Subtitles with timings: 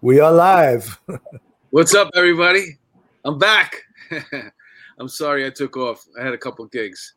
[0.00, 1.00] We are live.
[1.70, 2.78] What's up, everybody?
[3.24, 3.82] I'm back.
[4.98, 6.06] I'm sorry I took off.
[6.16, 7.14] I had a couple gigs.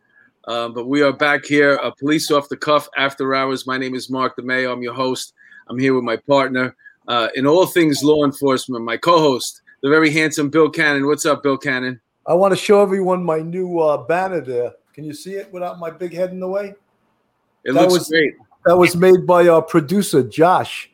[0.47, 3.67] Um, but we are back here, a police off the cuff after hours.
[3.67, 4.73] My name is Mark DeMeo.
[4.73, 5.33] I'm your host.
[5.67, 6.75] I'm here with my partner
[7.07, 11.05] uh, in all things law enforcement, my co host, the very handsome Bill Cannon.
[11.05, 12.01] What's up, Bill Cannon?
[12.25, 14.71] I want to show everyone my new uh, banner there.
[14.93, 16.73] Can you see it without my big head in the way?
[17.63, 18.33] It that looks was, great.
[18.65, 20.90] That was made by our producer, Josh.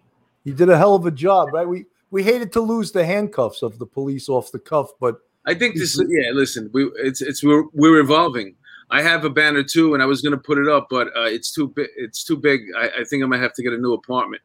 [0.48, 1.68] He did a hell of a job, right?
[1.68, 5.54] We we hated to lose the handcuffs of the police off the cuff, but I
[5.54, 6.32] think this yeah.
[6.32, 8.56] Listen, we it's it's we're we're evolving.
[8.90, 11.52] I have a banner too, and I was gonna put it up, but uh, it's
[11.52, 11.90] too big.
[11.98, 12.62] It's too big.
[12.78, 14.42] I, I think I might have to get a new apartment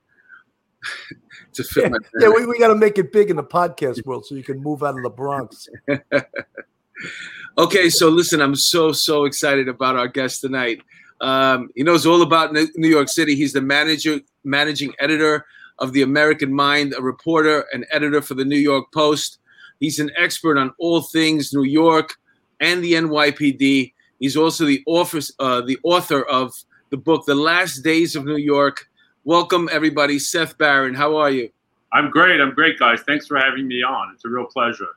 [1.52, 1.98] to fit yeah, my.
[1.98, 2.08] Banner.
[2.20, 4.60] Yeah, we, we got to make it big in the podcast world so you can
[4.60, 5.68] move out of the Bronx.
[7.58, 10.80] okay, so listen, I'm so so excited about our guest tonight.
[11.20, 13.36] Um, he knows all about New York City.
[13.36, 15.46] He's the manager, managing editor
[15.78, 19.38] of the American Mind, a reporter and editor for the New York Post.
[19.80, 22.14] He's an expert on all things New York
[22.60, 23.92] and the NYPD.
[24.20, 26.54] He's also the author, uh, the author of
[26.90, 28.88] the book The Last Days of New York.
[29.24, 30.18] Welcome, everybody.
[30.18, 31.50] Seth Barron, how are you?
[31.92, 32.40] I'm great.
[32.40, 33.00] I'm great, guys.
[33.02, 34.12] Thanks for having me on.
[34.14, 34.88] It's a real pleasure.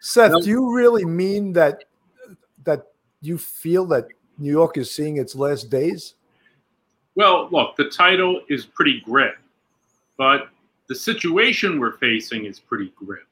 [0.00, 1.84] Seth, do you really mean that
[2.64, 2.88] that
[3.20, 6.14] you feel that New York is seeing its last days?
[7.14, 9.32] Well, look, the title is pretty grim,
[10.22, 10.50] but
[10.86, 13.26] the situation we're facing is pretty grim.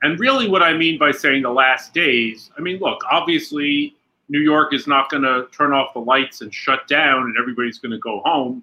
[0.00, 3.94] And really, what I mean by saying the last days, I mean, look, obviously,
[4.30, 7.78] New York is not going to turn off the lights and shut down and everybody's
[7.78, 8.62] going to go home.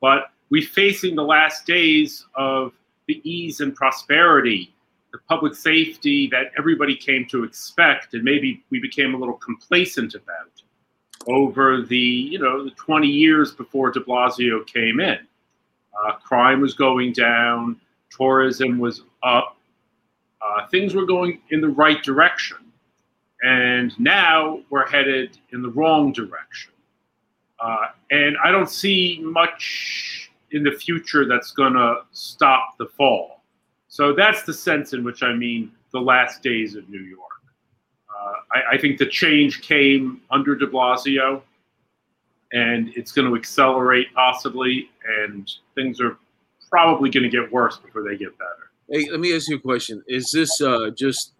[0.00, 2.72] But we're facing the last days of
[3.06, 4.74] the ease and prosperity,
[5.12, 10.16] the public safety that everybody came to expect, and maybe we became a little complacent
[10.16, 10.62] about
[11.28, 15.20] over the you know the 20 years before De Blasio came in.
[15.94, 19.56] Uh, crime was going down, tourism was up,
[20.40, 22.56] uh, things were going in the right direction,
[23.42, 26.72] and now we're headed in the wrong direction.
[27.60, 33.42] Uh, and I don't see much in the future that's going to stop the fall.
[33.88, 37.20] So that's the sense in which I mean the last days of New York.
[38.08, 41.42] Uh, I, I, think the change came under De Blasio,
[42.52, 44.90] and it's going to accelerate possibly,
[45.20, 46.16] and things are
[46.70, 48.70] probably going to get worse before they get better.
[48.90, 51.32] Hey, let me ask you a question: Is this uh, just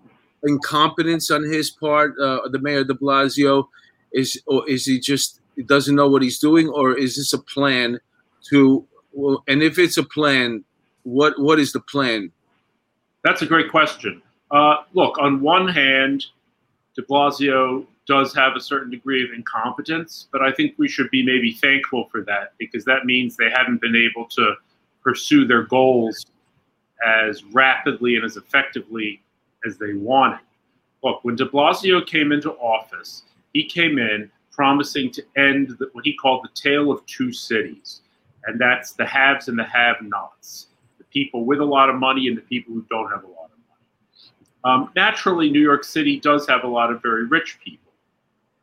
[0.43, 3.69] incompetence on his part, uh, the mayor De Blasio?
[4.13, 7.39] Is or is he just he doesn't know what he's doing, or is this a
[7.39, 7.99] plan
[8.51, 8.87] to?
[9.13, 10.65] Well, and if it's a plan,
[11.03, 12.31] what what is the plan?
[13.25, 14.23] That's a great question.
[14.51, 16.27] Uh, look, on one hand,
[16.95, 21.25] de Blasio does have a certain degree of incompetence, but I think we should be
[21.25, 24.55] maybe thankful for that because that means they haven't been able to
[25.03, 26.27] pursue their goals
[27.05, 29.23] as rapidly and as effectively
[29.67, 30.41] as they wanted.
[31.03, 36.05] Look, when de Blasio came into office, he came in promising to end the, what
[36.05, 38.03] he called the tale of two cities,
[38.47, 42.29] and that's the haves and the have nots, the people with a lot of money
[42.29, 44.85] and the people who don't have a lot of money.
[44.85, 47.82] um, naturally, New York City does have a lot of very rich people,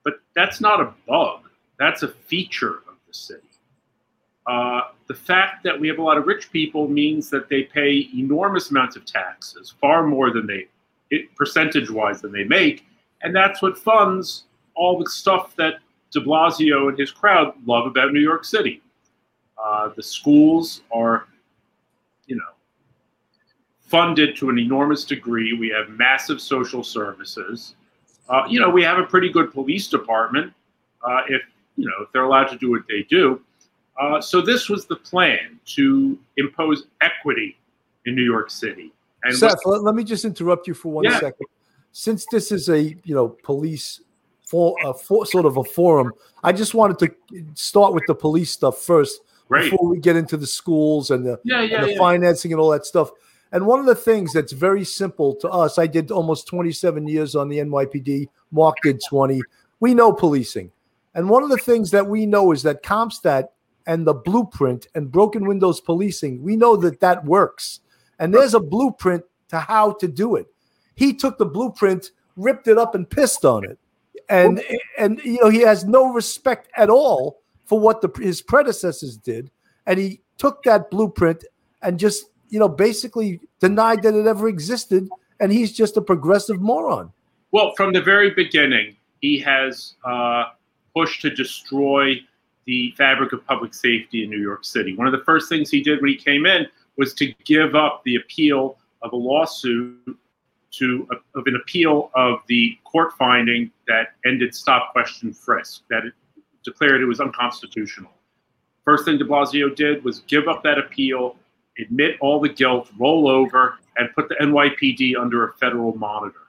[0.03, 1.41] but that's not a bug.
[1.77, 3.41] That's a feature of the city.
[4.47, 8.09] Uh, the fact that we have a lot of rich people means that they pay
[8.15, 10.67] enormous amounts of taxes, far more than they,
[11.35, 12.85] percentage-wise, than they make,
[13.21, 14.45] and that's what funds
[14.75, 15.75] all the stuff that
[16.11, 18.81] De Blasio and his crowd love about New York City.
[19.63, 21.27] Uh, the schools are,
[22.25, 22.53] you know,
[23.81, 25.53] funded to an enormous degree.
[25.53, 27.75] We have massive social services.
[28.29, 30.53] Uh, you know, we have a pretty good police department.
[31.03, 31.41] Uh, if
[31.75, 33.41] you know, if they're allowed to do what they do.
[33.99, 37.57] Uh, so this was the plan to impose equity
[38.05, 38.91] in New York City.
[39.23, 41.19] And Seth, let, let, me just interrupt you for one yeah.
[41.19, 41.47] second.
[41.91, 44.01] Since this is a you know police
[44.45, 46.11] for, a for sort of a forum,
[46.43, 49.71] I just wanted to start with the police stuff first Great.
[49.71, 52.69] before we get into the schools and the, yeah, yeah, and the financing and all
[52.69, 53.11] that stuff.
[53.51, 57.35] And one of the things that's very simple to us, I did almost 27 years
[57.35, 59.41] on the NYPD, Mark did 20.
[59.79, 60.71] We know policing.
[61.15, 63.47] And one of the things that we know is that CompStat
[63.87, 67.79] and the blueprint and broken windows policing, we know that that works.
[68.19, 70.47] And there's a blueprint to how to do it.
[70.95, 73.79] He took the blueprint, ripped it up, and pissed on it.
[74.29, 74.61] And
[74.97, 79.49] and you know he has no respect at all for what the, his predecessors did,
[79.87, 81.45] and he took that blueprint
[81.81, 85.09] and just you know, basically denied that it ever existed,
[85.39, 87.11] and he's just a progressive moron.
[87.51, 90.45] Well, from the very beginning, he has uh,
[90.95, 92.15] pushed to destroy
[92.65, 94.95] the fabric of public safety in New York City.
[94.95, 96.67] One of the first things he did when he came in
[96.97, 100.17] was to give up the appeal of a lawsuit
[100.71, 106.13] to of an appeal of the court finding that ended stop question frisk that it
[106.63, 108.11] declared it was unconstitutional.
[108.85, 111.37] First thing De Blasio did was give up that appeal,
[111.81, 116.47] admit all the guilt, roll over, and put the NYPD under a federal monitor.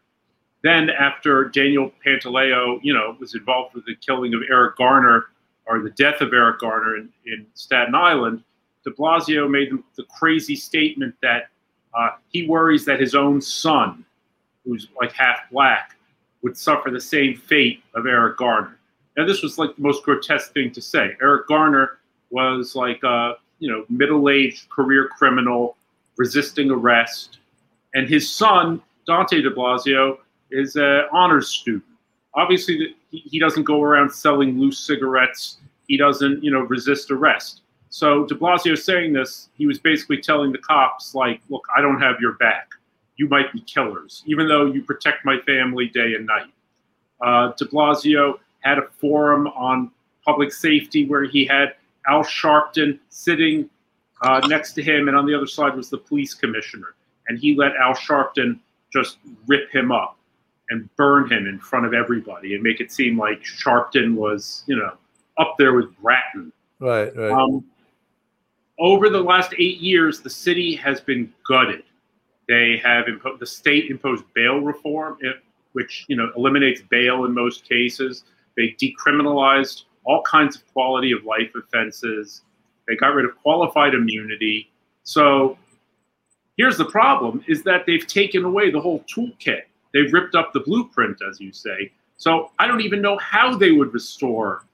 [0.62, 5.26] Then, after Daniel Pantaleo, you know, was involved with the killing of Eric Garner
[5.66, 8.42] or the death of Eric Garner in, in Staten Island,
[8.84, 11.48] De Blasio made the crazy statement that
[11.94, 14.04] uh, he worries that his own son,
[14.64, 15.96] who's like half black,
[16.42, 18.78] would suffer the same fate of Eric Garner.
[19.16, 21.16] Now, this was like the most grotesque thing to say.
[21.20, 21.98] Eric Garner
[22.30, 25.76] was like a you know middle-aged career criminal
[26.16, 27.38] resisting arrest,
[27.94, 30.18] and his son Dante De Blasio
[30.50, 31.84] is an honors student.
[32.34, 35.58] Obviously, he doesn't go around selling loose cigarettes.
[35.86, 37.62] He doesn't you know resist arrest.
[37.90, 42.00] So De Blasio saying this, he was basically telling the cops like, "Look, I don't
[42.00, 42.68] have your back.
[43.16, 46.52] You might be killers, even though you protect my family day and night."
[47.20, 49.90] Uh, De Blasio had a forum on
[50.24, 51.74] public safety where he had
[52.06, 53.69] Al Sharpton sitting
[54.23, 56.94] uh, next to him, and on the other side was the police commissioner.
[57.29, 58.58] And he let Al Sharpton
[58.93, 60.17] just rip him up
[60.70, 64.76] and burn him in front of everybody and make it seem like Sharpton was, you
[64.76, 64.93] know,
[65.38, 66.52] up there with Bratton.
[66.79, 67.32] Right, right.
[67.32, 67.64] Um,
[68.79, 71.82] over the last eight years, the city has been gutted.
[72.49, 75.19] They have imposed the state imposed bail reform,
[75.73, 78.25] which you know eliminates bail in most cases.
[78.56, 82.43] They decriminalized all kinds of quality of life offenses.
[82.88, 84.70] They got rid of qualified immunity.
[85.05, 85.58] So
[86.56, 89.62] here's the problem is that they've taken away the whole toolkit.
[89.93, 91.93] They've ripped up the blueprint, as you say.
[92.17, 94.64] So I don't even know how they would restore.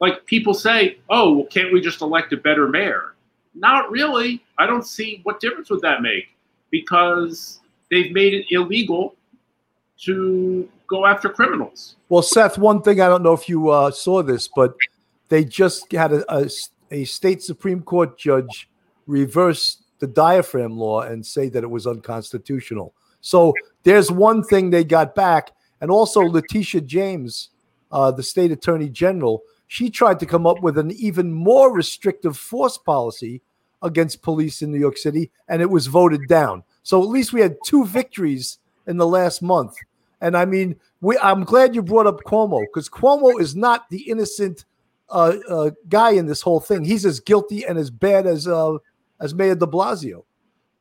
[0.00, 3.14] Like people say, oh, well, can't we just elect a better mayor?
[3.54, 4.42] Not really.
[4.58, 6.28] I don't see what difference would that make
[6.70, 7.60] because
[7.90, 9.14] they've made it illegal
[10.02, 11.96] to go after criminals.
[12.08, 14.74] Well, Seth, one thing I don't know if you uh, saw this, but
[15.28, 16.50] they just had a, a,
[16.90, 18.68] a, state Supreme Court judge
[19.06, 22.92] reverse the diaphragm law and say that it was unconstitutional.
[23.20, 23.54] So
[23.84, 25.52] there's one thing they got back.
[25.80, 27.50] And also, Letitia James,
[27.92, 32.36] uh, the state attorney general, she tried to come up with an even more restrictive
[32.36, 33.40] force policy
[33.82, 36.64] against police in New York City, and it was voted down.
[36.82, 39.74] So at least we had two victories in the last month.
[40.20, 44.02] And I mean, we, I'm glad you brought up Cuomo because Cuomo is not the
[44.02, 44.64] innocent
[45.08, 46.84] uh, uh, guy in this whole thing.
[46.84, 48.76] He's as guilty and as bad as uh,
[49.20, 50.24] as Mayor De Blasio.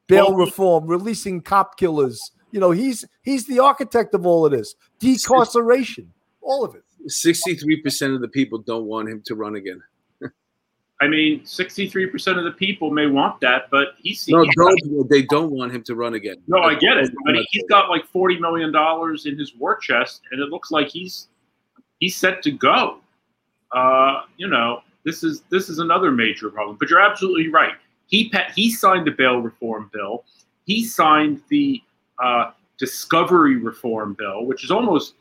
[0.07, 2.31] Bail reform, releasing cop killers.
[2.51, 4.75] You know, he's he's the architect of all of this.
[4.99, 6.07] Decarceration,
[6.41, 6.83] all of it.
[7.05, 9.81] Sixty-three percent of the people don't want him to run again.
[11.01, 15.51] I mean, 63% of the people may want that, but he's no, don't, they don't
[15.51, 16.35] want him to run again.
[16.47, 20.21] No, I get it, but he's got like 40 million dollars in his war chest,
[20.31, 21.29] and it looks like he's
[21.99, 22.99] he's set to go.
[23.71, 26.75] Uh, you know, this is this is another major problem.
[26.77, 27.75] But you're absolutely right.
[28.07, 30.25] He he signed the bail reform bill.
[30.65, 31.81] He signed the
[32.21, 35.13] uh, discovery reform bill, which is almost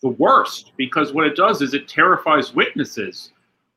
[0.00, 3.32] the worst because what it does is it terrifies witnesses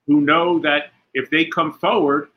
[0.07, 2.29] who know that if they come forward,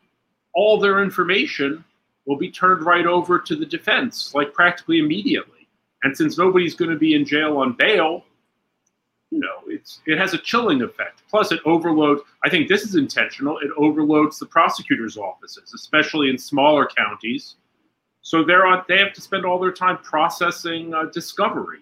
[0.55, 1.85] all their information
[2.27, 5.69] will be turned right over to the defense, like practically immediately.
[6.03, 8.25] And since nobody's going to be in jail on bail,
[9.31, 11.23] you know, it's it has a chilling effect.
[11.29, 12.23] Plus, it overloads.
[12.45, 13.59] I think this is intentional.
[13.59, 17.57] It overloads the prosecutors' offices, especially in smaller counties.
[18.23, 18.85] So they're on.
[18.89, 21.81] They have to spend all their time processing uh, discovery.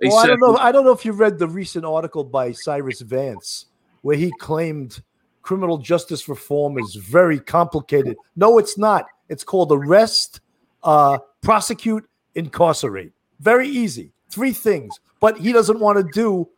[0.00, 0.56] Well, I don't know.
[0.56, 3.66] I don't know if you read the recent article by Cyrus Vance
[4.06, 5.02] where he claimed
[5.42, 8.16] criminal justice reform is very complicated.
[8.36, 9.04] No, it's not.
[9.28, 10.40] It's called arrest,
[10.84, 13.12] uh, prosecute, incarcerate.
[13.40, 14.12] Very easy.
[14.30, 15.00] Three things.
[15.18, 16.48] But he doesn't want to do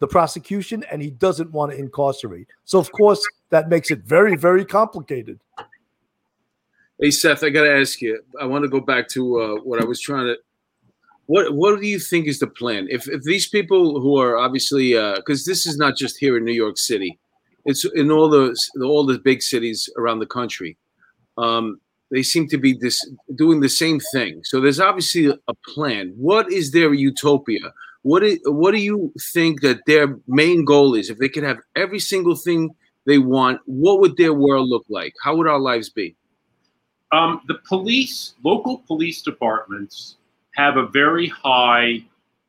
[0.00, 2.48] the prosecution and he doesn't want to incarcerate.
[2.66, 5.40] So, of course, that makes it very, very complicated.
[7.00, 8.22] Hey, Seth, I got to ask you.
[8.38, 10.36] I want to go back to uh, what I was trying to.
[11.28, 12.88] What What do you think is the plan?
[12.90, 16.44] If if these people who are obviously because uh, this is not just here in
[16.44, 17.18] New York City,
[17.66, 20.76] it's in all the all the big cities around the country.
[21.36, 21.80] Um,
[22.10, 22.98] they seem to be this
[23.34, 24.40] doing the same thing.
[24.44, 26.14] So there's obviously a plan.
[26.16, 27.72] What is their utopia?
[28.02, 31.10] What is, what do you think that their main goal is?
[31.10, 35.12] If they could have every single thing they want, what would their world look like?
[35.22, 36.16] How would our lives be?
[37.12, 40.16] Um, the police, local police departments,
[40.58, 42.04] have a very high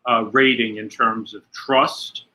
[0.10, 2.26] uh, rating in terms of trust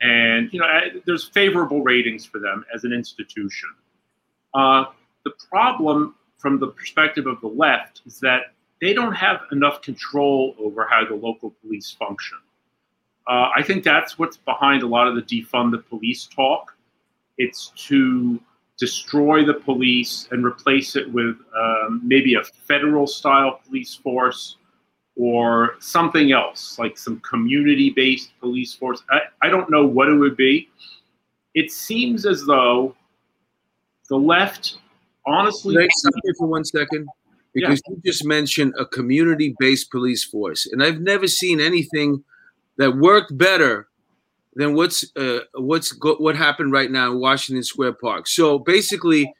[0.00, 0.66] and you know
[1.06, 3.70] there's favorable ratings for them as an institution.
[4.52, 4.84] Uh,
[5.24, 10.54] the problem from the perspective of the left is that they don't have enough control
[10.58, 12.38] over how the local police function.
[13.26, 16.76] Uh, I think that's what's behind a lot of the defund the police talk.
[17.38, 18.38] It's to
[18.78, 24.56] destroy the police and replace it with um, maybe a federal style police force
[25.16, 29.02] or something else, like some community based police force.
[29.10, 30.68] I, I don't know what it would be.
[31.54, 32.96] It seems as though
[34.08, 34.78] the left,
[35.26, 35.74] honestly.
[35.74, 37.08] Can I stop you for one second?
[37.52, 37.94] Because yeah.
[37.94, 42.24] you just mentioned a community based police force, and I've never seen anything
[42.76, 43.86] that worked better
[44.56, 48.26] than what's uh, what's go- what happened right now in Washington Square Park.
[48.26, 49.32] So basically,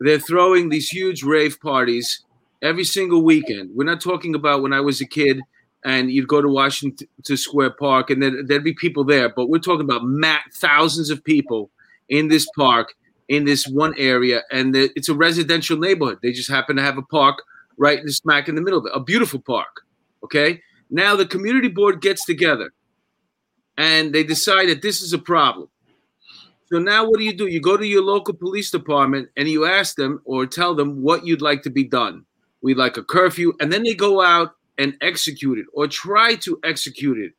[0.00, 2.24] they're throwing these huge rave parties
[2.62, 3.70] every single weekend.
[3.74, 5.40] We're not talking about when I was a kid
[5.84, 9.48] and you'd go to Washington to Square Park and then there'd be people there, but
[9.48, 11.70] we're talking about mat thousands of people
[12.08, 12.94] in this park
[13.30, 16.18] in this one area, and the, it's a residential neighborhood.
[16.20, 17.40] They just happen to have a park
[17.78, 19.82] right in smack in the middle of it, a beautiful park.
[20.24, 22.72] Okay, now the community board gets together
[23.78, 25.68] and they decide that this is a problem.
[26.72, 27.46] So now what do you do?
[27.46, 31.24] You go to your local police department and you ask them or tell them what
[31.24, 32.26] you'd like to be done.
[32.62, 33.52] We'd like a curfew.
[33.60, 37.32] And then they go out and execute it or try to execute it.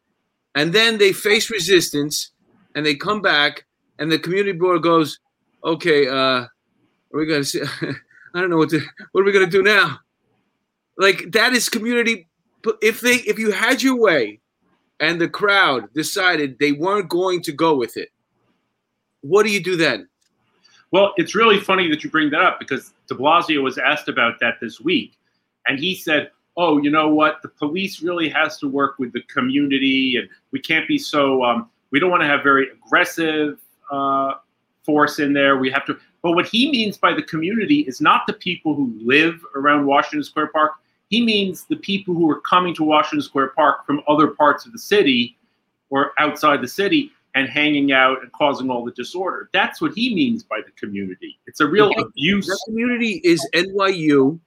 [0.55, 2.31] And then they face resistance
[2.75, 3.65] and they come back
[3.99, 5.19] and the community board goes,
[5.63, 6.49] okay, uh, are
[7.13, 7.61] we to see?
[8.33, 9.99] I don't know what to, what are we to do now?
[10.97, 12.27] Like that is community.
[12.81, 14.41] If they, if you had your way,
[15.01, 18.09] and the crowd decided they weren't going to go with it,
[19.21, 20.07] what do you do then?
[20.91, 24.39] Well, it's really funny that you bring that up because de Blasio was asked about
[24.41, 25.13] that this week.
[25.67, 27.41] And he said, oh, you know what?
[27.41, 31.69] The police really has to work with the community, and we can't be so, um,
[31.91, 34.33] we don't want to have very aggressive uh,
[34.85, 35.57] force in there.
[35.57, 35.97] We have to.
[36.21, 40.23] But what he means by the community is not the people who live around Washington
[40.23, 40.73] Square Park.
[41.09, 44.71] He means the people who are coming to Washington Square Park from other parts of
[44.71, 45.37] the city
[45.89, 49.49] or outside the city and hanging out and causing all the disorder.
[49.53, 51.39] That's what he means by the community.
[51.47, 52.01] It's a real okay.
[52.01, 52.45] abuse.
[52.47, 54.39] The community is NYU,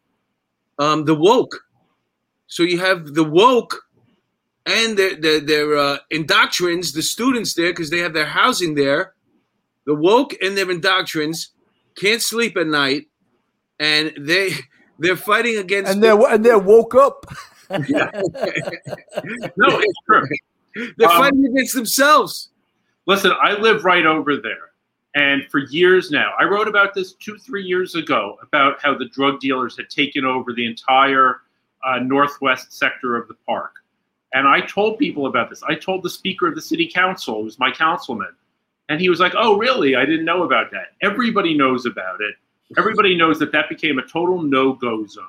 [0.79, 1.64] um, the woke.
[2.47, 3.85] So you have the woke
[4.67, 9.14] and their their, their uh, indoctrines, the students there, because they have their housing there.
[9.87, 11.49] The woke and their indoctrines
[11.97, 13.07] can't sleep at night,
[13.79, 14.53] and they
[14.99, 17.26] they're fighting against and they're and they're woke up.
[17.71, 17.79] no,
[19.57, 20.26] it's true.
[20.97, 22.50] They're um, fighting against themselves.
[23.07, 24.71] Listen, I live right over there.
[25.15, 29.09] And for years now, I wrote about this two, three years ago about how the
[29.09, 31.43] drug dealers had taken over the entire
[31.85, 33.75] uh, northwest sector of the park.
[34.33, 35.63] And I told people about this.
[35.63, 38.35] I told the speaker of the city council, who's my councilman,
[38.89, 39.95] and he was like, "Oh, really?
[39.95, 42.35] I didn't know about that." Everybody knows about it.
[42.77, 45.25] Everybody knows that that became a total no-go zone.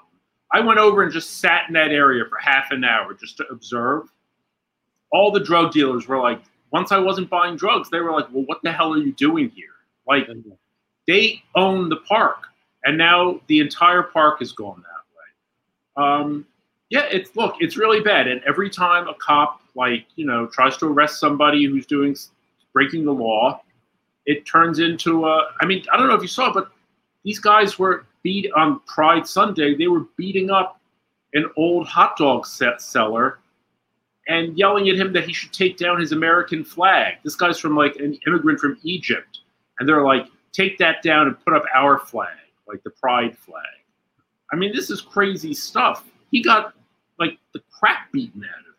[0.52, 3.48] I went over and just sat in that area for half an hour just to
[3.52, 4.12] observe.
[5.12, 6.42] All the drug dealers were like,
[6.76, 9.50] once I wasn't buying drugs, they were like, well, what the hell are you doing
[9.56, 9.76] here?
[10.06, 10.28] Like,
[11.08, 12.48] they own the park,
[12.84, 16.06] and now the entire park is gone that way.
[16.06, 16.46] Um,
[16.90, 18.28] yeah, it's look, it's really bad.
[18.28, 22.14] And every time a cop, like, you know, tries to arrest somebody who's doing
[22.74, 23.62] breaking the law,
[24.26, 25.52] it turns into a.
[25.62, 26.72] I mean, I don't know if you saw, but
[27.24, 29.78] these guys were beat on Pride Sunday.
[29.78, 30.82] They were beating up
[31.36, 33.40] an old hot dog set seller
[34.28, 37.16] and yelling at him that he should take down his American flag.
[37.24, 39.40] This guy's from like an immigrant from Egypt.
[39.80, 43.64] And they're like, take that down and put up our flag, like the pride flag.
[44.52, 46.06] I mean, this is crazy stuff.
[46.32, 46.74] He got
[47.20, 48.74] like the crap beaten out of him.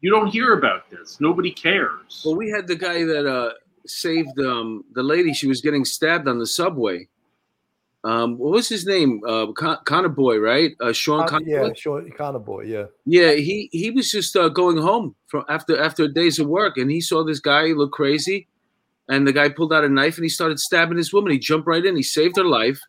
[0.00, 1.20] You don't hear about this.
[1.20, 2.22] Nobody cares.
[2.24, 3.52] Well, we had the guy that uh,
[3.86, 5.32] saved um, the lady.
[5.32, 7.08] She was getting stabbed on the subway.
[8.06, 9.20] Um, what was his name?
[9.26, 10.76] Uh, Con- Connor Boy, right?
[10.80, 11.26] Uh, Sean.
[11.26, 12.62] Connor yeah, Sean Connor Boy.
[12.62, 12.84] Yeah.
[13.04, 16.88] Yeah, he he was just uh, going home from after after days of work, and
[16.88, 18.46] he saw this guy look crazy,
[19.08, 21.32] and the guy pulled out a knife and he started stabbing this woman.
[21.32, 21.96] He jumped right in.
[21.96, 22.80] He saved her life.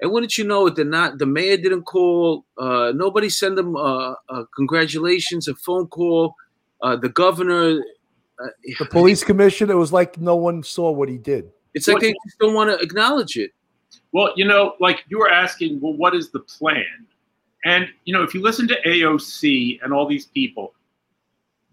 [0.00, 0.74] And wouldn't you know it?
[0.74, 2.44] The not the mayor didn't call.
[2.58, 6.34] Uh, nobody sent him uh, uh, congratulations, a phone call.
[6.82, 7.80] Uh, the governor,
[8.42, 8.48] uh,
[8.80, 9.74] the police commissioner.
[9.74, 11.52] It was like no one saw what he did.
[11.74, 13.52] It's like they just don't want to acknowledge it.
[14.14, 17.04] Well, you know, like you were asking, well, what is the plan?
[17.64, 20.72] And you know, if you listen to AOC and all these people,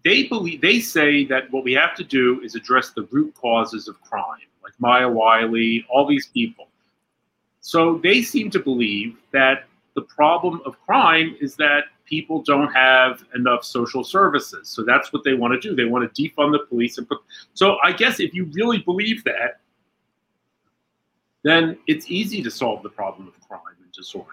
[0.04, 3.86] they believe they say that what we have to do is address the root causes
[3.86, 6.66] of crime, like Maya Wiley, all these people.
[7.60, 13.24] So they seem to believe that the problem of crime is that people don't have
[13.36, 14.68] enough social services.
[14.68, 15.76] So that's what they want to do.
[15.76, 17.18] They want to defund the police and put.
[17.54, 19.60] So I guess if you really believe that,
[21.44, 24.32] then it's easy to solve the problem of crime and disorder.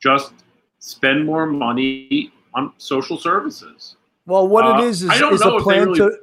[0.00, 0.32] just
[0.78, 3.96] spend more money on social services.
[4.26, 5.98] Well, what uh, it is is, is a plan really...
[5.98, 6.18] to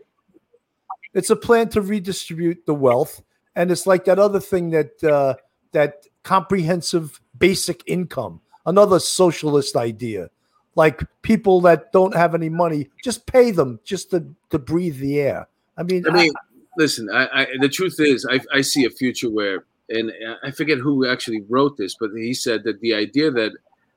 [1.13, 3.21] it's a plan to redistribute the wealth,
[3.55, 5.35] and it's like that other thing that uh,
[5.71, 10.29] that comprehensive basic income, another socialist idea.
[10.75, 15.19] Like people that don't have any money, just pay them just to, to breathe the
[15.19, 15.47] air.
[15.77, 17.09] I mean, I mean, I, listen.
[17.13, 20.11] I, I, the truth is, I, I see a future where, and
[20.43, 23.51] I forget who actually wrote this, but he said that the idea that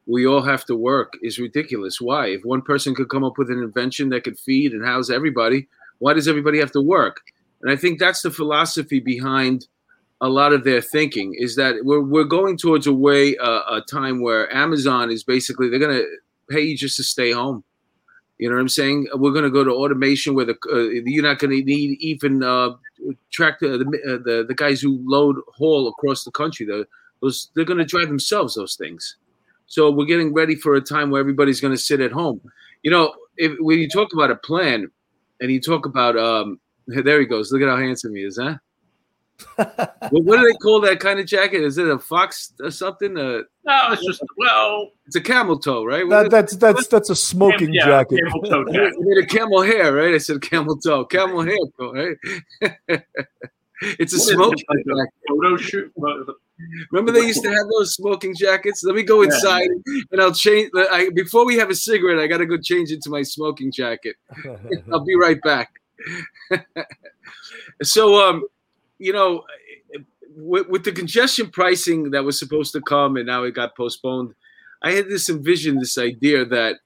[0.06, 2.00] we all have to work is ridiculous.
[2.00, 2.28] Why?
[2.28, 5.68] If one person could come up with an invention that could feed and house everybody,
[5.98, 7.20] why does everybody have to work?
[7.62, 9.66] And I think that's the philosophy behind
[10.20, 13.82] a lot of their thinking is that we're, we're going towards a way, uh, a
[13.88, 16.06] time where Amazon is basically, they're going to
[16.48, 17.64] pay you just to stay home.
[18.38, 19.08] You know what I'm saying?
[19.14, 22.42] We're going to go to automation where the uh, you're not going to need even
[22.42, 22.70] uh,
[23.30, 26.66] track the the, uh, the, the guys who load haul across the country.
[26.66, 26.86] The,
[27.22, 29.16] those they're going to drive themselves those things.
[29.66, 32.40] So we're getting ready for a time where everybody's going to sit at home.
[32.82, 34.90] You know, if, when you talk about a plan,
[35.40, 37.52] and you talk about um, there he goes.
[37.52, 38.56] Look at how handsome he is, huh?
[39.56, 41.62] what, what, do they call that kind of jacket?
[41.62, 43.16] Is it a fox or something?
[43.18, 46.08] Uh, no, it's just well, it's a camel toe, right?
[46.08, 48.20] That, that's that's that's a smoking yeah, jacket.
[48.24, 48.94] Camel toe jacket.
[48.98, 50.14] made a camel hair, right?
[50.14, 52.16] I said camel toe, camel hair, right?
[53.80, 55.12] it's a what smoking like jacket.
[55.28, 55.92] photo shoot.
[56.90, 58.82] Remember they used to have those smoking jackets?
[58.84, 60.02] Let me go inside yeah.
[60.12, 60.70] and I'll change.
[60.74, 64.16] I, before we have a cigarette, I got to go change into my smoking jacket.
[64.90, 65.70] I'll be right back.
[67.82, 68.44] so, um,
[68.98, 69.44] you know,
[70.36, 74.34] with, with, the congestion pricing that was supposed to come and now it got postponed,
[74.82, 76.76] I had this envision, this idea that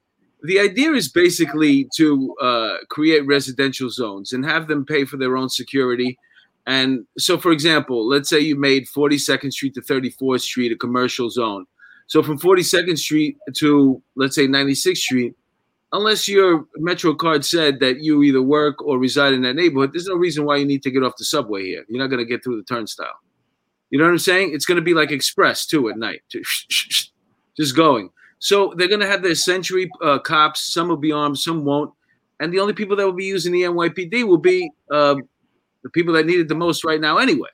[0.43, 5.37] the idea is basically to uh, create residential zones and have them pay for their
[5.37, 6.19] own security
[6.67, 11.31] and so, for example, let's say you made 42nd Street to 34th Street a commercial
[11.31, 11.67] zone.
[12.07, 15.35] So from 42nd Street to let's say 96th Street,
[15.93, 20.07] unless your Metro card said that you either work or reside in that neighborhood, there's
[20.07, 21.85] no reason why you need to get off the subway here.
[21.89, 23.19] You're not going to get through the turnstile.
[23.91, 24.55] You know what I'm saying?
[24.55, 26.23] It's going to be like express too at night,
[27.57, 28.11] just going.
[28.39, 30.73] So they're going to have their Century uh, cops.
[30.73, 31.93] Some will be armed, some won't.
[32.39, 35.17] And the only people that will be using the NYPD will be uh,
[35.83, 37.49] the people that need it the most right now anyway.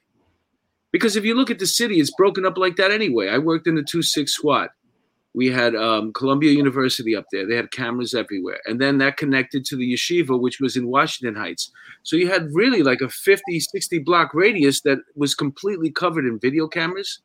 [0.93, 3.29] Because if you look at the city, it's broken up like that anyway.
[3.29, 4.69] I worked in the 2 6 squad.
[5.37, 7.47] We had um, Columbia University up there.
[7.47, 8.59] They had cameras everywhere.
[8.67, 11.71] And then that connected to the yeshiva, which was in Washington Heights.
[12.03, 16.41] So you had really like a 50, 60 block radius that was completely covered in
[16.41, 17.21] video cameras.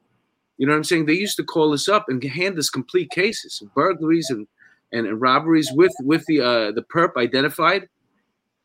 [0.58, 1.08] You know what I'm saying?
[1.08, 4.46] They used to call us up and hand us complete cases burglaries and,
[4.92, 7.88] and, and robberies with, with the, uh, the perp identified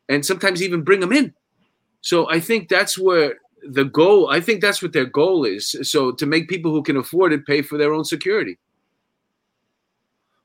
[0.09, 1.33] and sometimes even bring them in
[2.07, 3.35] so I think that's where
[3.69, 4.31] the goal.
[4.31, 5.75] I think that's what their goal is.
[5.83, 8.59] So to make people who can afford it pay for their own security.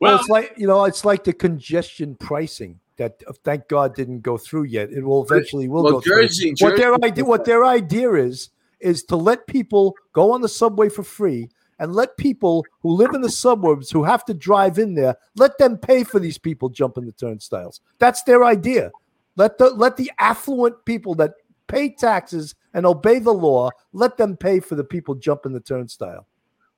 [0.02, 3.96] Well, well it's like you know, it's like the congestion pricing that uh, thank God
[3.96, 4.92] didn't go through yet.
[4.92, 6.56] It will eventually will well, go Jersey, through.
[6.56, 10.50] Jersey, what their idea, what their idea is, is to let people go on the
[10.50, 14.78] subway for free and let people who live in the suburbs who have to drive
[14.78, 17.82] in there let them pay for these people jumping the turnstiles.
[17.98, 18.92] That's their idea.
[19.36, 21.34] Let the let the affluent people that
[21.68, 23.70] pay taxes and obey the law.
[23.94, 26.28] Let them pay for the people jumping the turnstile.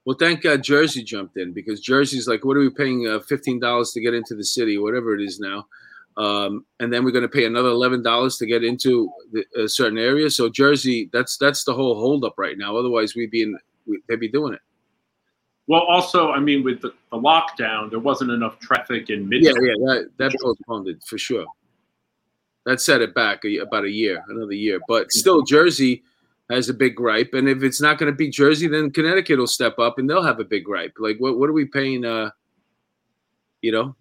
[0.06, 3.60] Well, thank God Jersey jumped in because Jersey's like, what are we paying uh, fifteen
[3.60, 5.66] dollars to get into the city, whatever it is now,
[6.18, 9.70] um, and then we're going to pay another eleven dollars to get into the, a
[9.70, 10.30] certain area.
[10.30, 12.76] So Jersey, that's that's the whole holdup right now.
[12.76, 14.62] Otherwise, we'd be in, we, they'd be doing it.
[15.68, 19.44] Well, also, I mean, with the, the lockdown, there wasn't enough traffic in mid.
[19.44, 21.46] Yeah, yeah, that that postponed it for sure.
[22.66, 24.82] That set it back a, about a year, another year.
[24.88, 26.04] But still, Jersey
[26.54, 29.48] has a big gripe, and if it's not going to be Jersey, then Connecticut will
[29.48, 30.94] step up and they'll have a big gripe.
[31.00, 32.06] Like, what what are we paying?
[32.06, 32.32] Uh,
[33.62, 33.96] you know.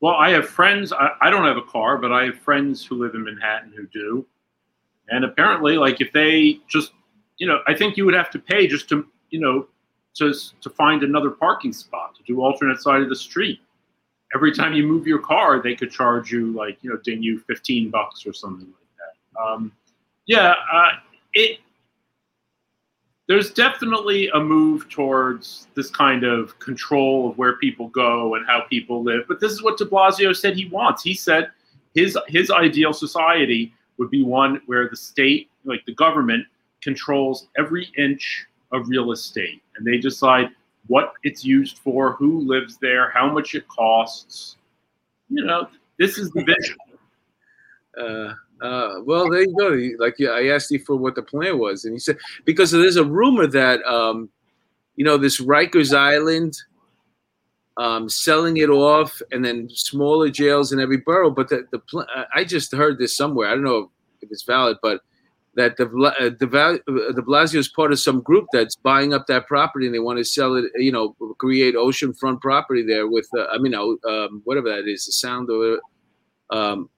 [0.00, 0.92] Well, I have friends.
[0.92, 3.86] I, I don't have a car, but I have friends who live in Manhattan who
[3.86, 4.26] do,
[5.08, 6.92] and apparently, like if they just,
[7.38, 9.66] you know, I think you would have to pay just to, you know,
[10.16, 13.60] to to find another parking spot to do alternate side of the street
[14.34, 17.40] every time you move your car, they could charge you like you know ding you
[17.40, 19.40] fifteen bucks or something like that.
[19.40, 19.72] Um,
[20.26, 20.90] yeah, uh,
[21.36, 21.60] it.
[23.28, 28.62] There's definitely a move towards this kind of control of where people go and how
[28.70, 29.24] people live.
[29.26, 31.02] But this is what De Blasio said he wants.
[31.02, 31.50] He said
[31.94, 36.46] his his ideal society would be one where the state, like the government,
[36.82, 40.50] controls every inch of real estate, and they decide
[40.86, 44.56] what it's used for, who lives there, how much it costs.
[45.28, 45.68] You know,
[45.98, 46.76] this is the vision.
[47.98, 50.04] Uh, uh, well, there you go.
[50.04, 52.96] Like, yeah, I asked you for what the plan was, and he said because there's
[52.96, 54.30] a rumor that, um,
[54.96, 56.56] you know, this Rikers Island
[57.76, 61.30] um, selling it off, and then smaller jails in every borough.
[61.30, 63.48] But the, the I just heard this somewhere.
[63.48, 63.90] I don't know
[64.22, 65.00] if it's valid, but
[65.56, 66.46] that the uh, the,
[66.88, 70.18] uh, Blasio is part of some group that's buying up that property and they want
[70.18, 70.64] to sell it.
[70.76, 73.28] You know, create oceanfront property there with.
[73.36, 75.80] Uh, I mean, um, whatever that is, the sound of.
[76.48, 76.88] Um,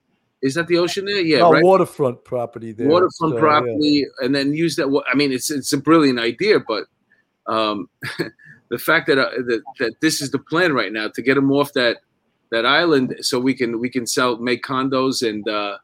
[0.41, 1.21] is that the ocean there?
[1.21, 1.63] Yeah, oh, right?
[1.63, 2.87] waterfront property there.
[2.87, 4.25] Waterfront so, property, yeah.
[4.25, 5.03] and then use that.
[5.11, 6.85] I mean, it's it's a brilliant idea, but
[7.47, 7.89] um,
[8.69, 11.51] the fact that, uh, that that this is the plan right now to get them
[11.51, 11.97] off that
[12.51, 15.77] that island, so we can we can sell make condos and uh,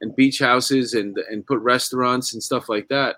[0.00, 3.16] and beach houses and and put restaurants and stuff like that.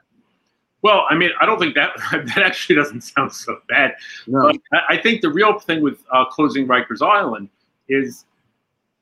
[0.83, 3.94] Well, I mean, I don't think that that actually doesn't sound so bad.
[4.26, 4.50] No.
[4.88, 7.48] I think the real thing with uh, closing Rikers Island
[7.88, 8.24] is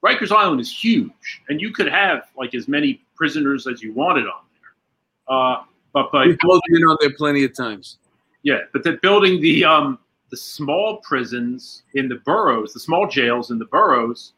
[0.04, 4.26] Rikers Island is huge, and you could have like as many prisoners as you wanted
[4.26, 5.36] on there.
[5.36, 7.98] Uh, but by We've been on there plenty of times.
[8.42, 9.98] Yeah, but that building the um,
[10.30, 14.34] the small prisons in the boroughs, the small jails in the boroughs,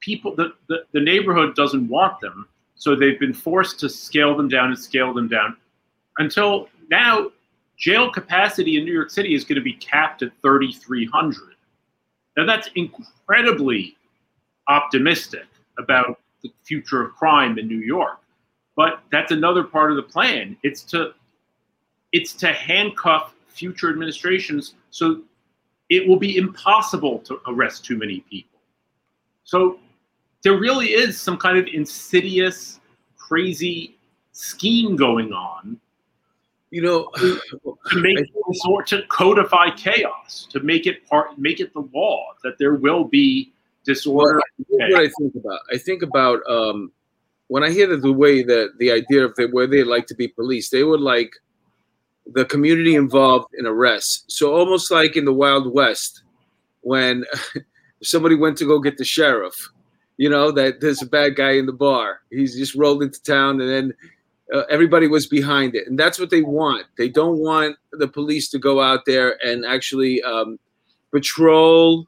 [0.00, 4.48] people the, the, the neighborhood doesn't want them, so they've been forced to scale them
[4.48, 5.56] down and scale them down
[6.18, 7.30] until now.
[7.76, 11.56] Jail capacity in New York City is going to be capped at 3,300.
[12.36, 13.96] Now that's incredibly
[14.68, 15.46] optimistic
[15.78, 18.20] about the future of crime in New York.
[18.76, 20.56] But that's another part of the plan.
[20.62, 21.14] It's to
[22.12, 25.22] it's to handcuff future administrations so
[25.90, 28.60] it will be impossible to arrest too many people.
[29.44, 29.78] So
[30.42, 32.80] there really is some kind of insidious,
[33.16, 33.96] crazy
[34.32, 35.80] scheme going on.
[36.70, 37.40] You know, to,
[37.90, 38.18] to make
[38.52, 43.04] sort to codify chaos, to make it part, make it the law that there will
[43.04, 43.52] be
[43.84, 44.40] disorder.
[44.68, 45.60] Well, what I think about.
[45.72, 46.92] I think about um,
[47.48, 50.28] when I hear the, way that the idea of the, where they like to be
[50.28, 51.32] policed, they would like
[52.26, 54.24] the community involved in arrests.
[54.28, 56.22] So almost like in the Wild West,
[56.80, 57.24] when
[58.02, 59.54] somebody went to go get the sheriff,
[60.16, 62.20] you know that there's a bad guy in the bar.
[62.30, 63.94] He's just rolled into town, and then
[64.54, 66.86] uh, everybody was behind it, and that's what they want.
[66.96, 70.58] They don't want the police to go out there and actually um,
[71.10, 72.06] patrol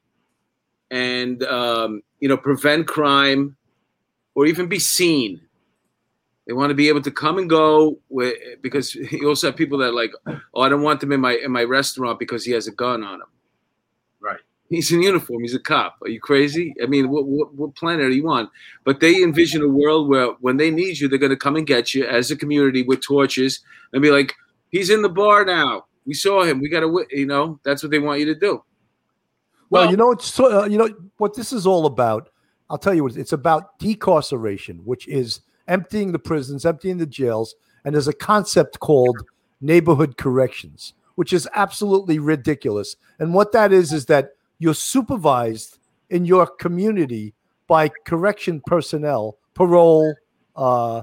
[0.90, 3.56] and um, you know prevent crime
[4.34, 5.40] or even be seen.
[6.46, 9.78] They want to be able to come and go with, because you also have people
[9.78, 10.12] that like,
[10.54, 13.02] oh, I don't want them in my in my restaurant because he has a gun
[13.02, 13.26] on him.
[14.20, 14.40] Right.
[14.68, 15.42] He's in uniform.
[15.42, 15.96] He's a cop.
[16.02, 16.74] Are you crazy?
[16.82, 18.48] I mean, what, what, what planet are you on?
[18.84, 21.66] But they envision a world where when they need you, they're going to come and
[21.66, 23.60] get you as a community with torches
[23.92, 24.34] and be like,
[24.70, 25.84] he's in the bar now.
[26.04, 26.60] We saw him.
[26.60, 28.62] We got to, you know, that's what they want you to do.
[29.70, 32.30] Well, well you know, it's uh, you know what this is all about.
[32.68, 37.54] I'll tell you what it's about: decarceration, which is emptying the prisons, emptying the jails,
[37.84, 39.22] and there's a concept called
[39.60, 42.96] neighborhood corrections, which is absolutely ridiculous.
[43.18, 45.78] And what that is is that you're supervised
[46.10, 47.34] in your community
[47.66, 50.14] by correction personnel, parole,
[50.54, 51.02] uh,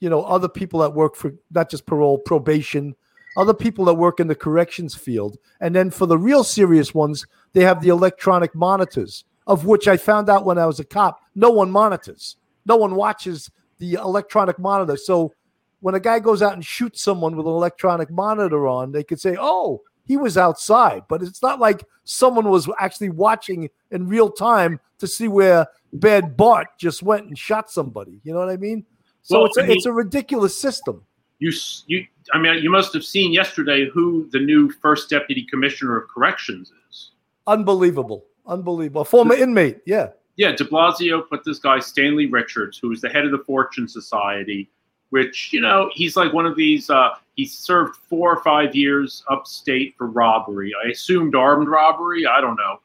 [0.00, 2.94] you know, other people that work for not just parole, probation,
[3.38, 5.38] other people that work in the corrections field.
[5.60, 9.96] And then for the real serious ones, they have the electronic monitors, of which I
[9.96, 12.36] found out when I was a cop, no one monitors.
[12.66, 13.48] No one watches
[13.78, 14.96] the electronic monitor.
[14.96, 15.32] So
[15.78, 19.20] when a guy goes out and shoots someone with an electronic monitor on, they could
[19.20, 21.02] say, oh, he was outside.
[21.08, 26.36] But it's not like someone was actually watching in real time to see where Bad
[26.36, 28.20] Bart just went and shot somebody.
[28.24, 28.84] You know what I mean?
[29.22, 31.04] So well, it's, a, I mean, it's a ridiculous system.
[31.38, 31.52] You,
[31.86, 36.08] you I mean, you must have seen yesterday who the new first deputy commissioner of
[36.08, 37.12] corrections is.
[37.46, 38.24] Unbelievable.
[38.46, 39.04] Unbelievable.
[39.04, 39.78] Former inmate.
[39.86, 40.08] Yeah.
[40.36, 40.52] Yeah.
[40.52, 44.70] De Blasio put this guy, Stanley Richards, who was the head of the Fortune Society,
[45.10, 49.22] which, you know, he's like one of these, uh, he served four or five years
[49.30, 50.72] upstate for robbery.
[50.84, 52.26] I assumed armed robbery.
[52.26, 52.80] I don't know.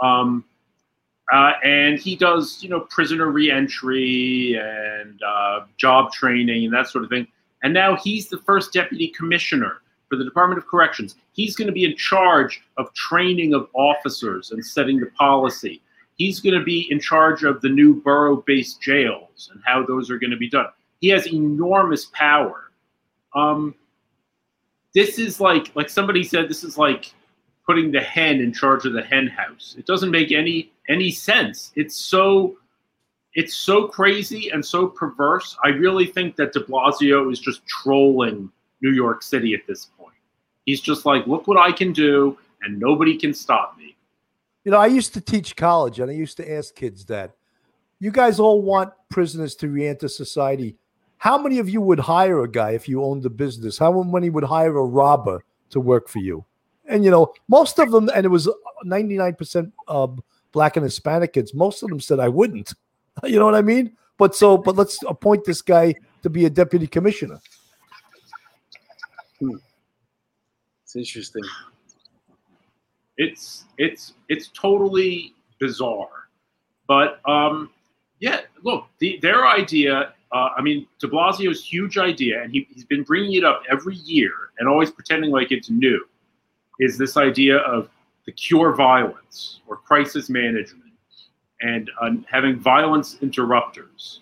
[0.00, 0.44] Um,
[1.32, 7.04] uh, and he does, you know, prisoner reentry and uh, job training and that sort
[7.04, 7.26] of thing.
[7.62, 11.16] And now he's the first deputy commissioner for the Department of Corrections.
[11.32, 15.82] He's going to be in charge of training of officers and setting the policy.
[16.16, 20.10] He's going to be in charge of the new borough based jails and how those
[20.10, 20.66] are going to be done.
[21.00, 22.70] He has enormous power.
[23.34, 23.74] Um,
[24.94, 27.12] this is like, like somebody said, this is like
[27.66, 29.76] putting the hen in charge of the hen house.
[29.78, 31.70] It doesn't make any any sense.
[31.76, 32.56] It's so
[33.38, 35.56] it's so crazy and so perverse.
[35.62, 38.50] I really think that de Blasio is just trolling
[38.82, 40.16] New York City at this point.
[40.66, 43.96] He's just like, look what I can do, and nobody can stop me.
[44.64, 47.36] You know, I used to teach college, and I used to ask kids that
[48.00, 50.74] you guys all want prisoners to reenter society.
[51.18, 53.78] How many of you would hire a guy if you owned a business?
[53.78, 56.44] How many would hire a robber to work for you?
[56.86, 58.50] And you know, most of them, and it was
[58.84, 60.08] 99% uh,
[60.50, 61.54] black and Hispanic kids.
[61.54, 62.74] Most of them said I wouldn't.
[63.26, 63.96] You know what I mean?
[64.16, 67.40] But so, but let's appoint this guy to be a deputy commissioner.
[69.38, 69.56] Hmm.
[70.84, 71.42] It's interesting.
[73.16, 76.28] It's it's it's totally bizarre,
[76.86, 77.70] but um,
[78.20, 78.40] yeah.
[78.62, 80.14] Look, the, their idea.
[80.30, 83.94] Uh, I mean, De Blasio's huge idea, and he, he's been bringing it up every
[83.96, 86.04] year and always pretending like it's new.
[86.80, 87.88] Is this idea of
[88.26, 90.87] the cure violence or crisis management
[91.60, 94.20] and uh, having violence interrupters?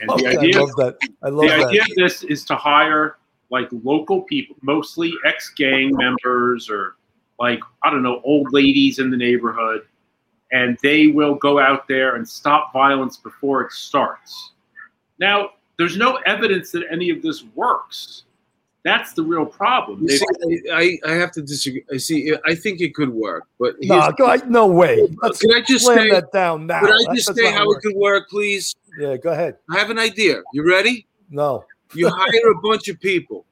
[0.00, 0.98] And the idea, I love that.
[1.22, 1.66] I love the that.
[1.68, 3.16] idea of this is to hire
[3.50, 6.96] like local people, mostly ex-gang members or
[7.38, 9.86] like I don't know, old ladies in the neighborhood,
[10.52, 14.52] and they will go out there and stop violence before it starts.
[15.18, 18.24] Now, there's no evidence that any of this works.
[18.86, 20.06] That's the real problem.
[20.08, 21.84] See, I, I have to disagree.
[21.92, 22.32] I see.
[22.46, 25.08] I think it could work, but no, go, no way.
[25.20, 26.82] Let's can I just say that down now?
[26.82, 27.78] Could I just say how work.
[27.78, 28.76] it could work, please?
[28.96, 29.56] Yeah, go ahead.
[29.68, 30.40] I have an idea.
[30.52, 31.08] You ready?
[31.30, 31.64] No.
[31.94, 33.44] You hire a bunch of people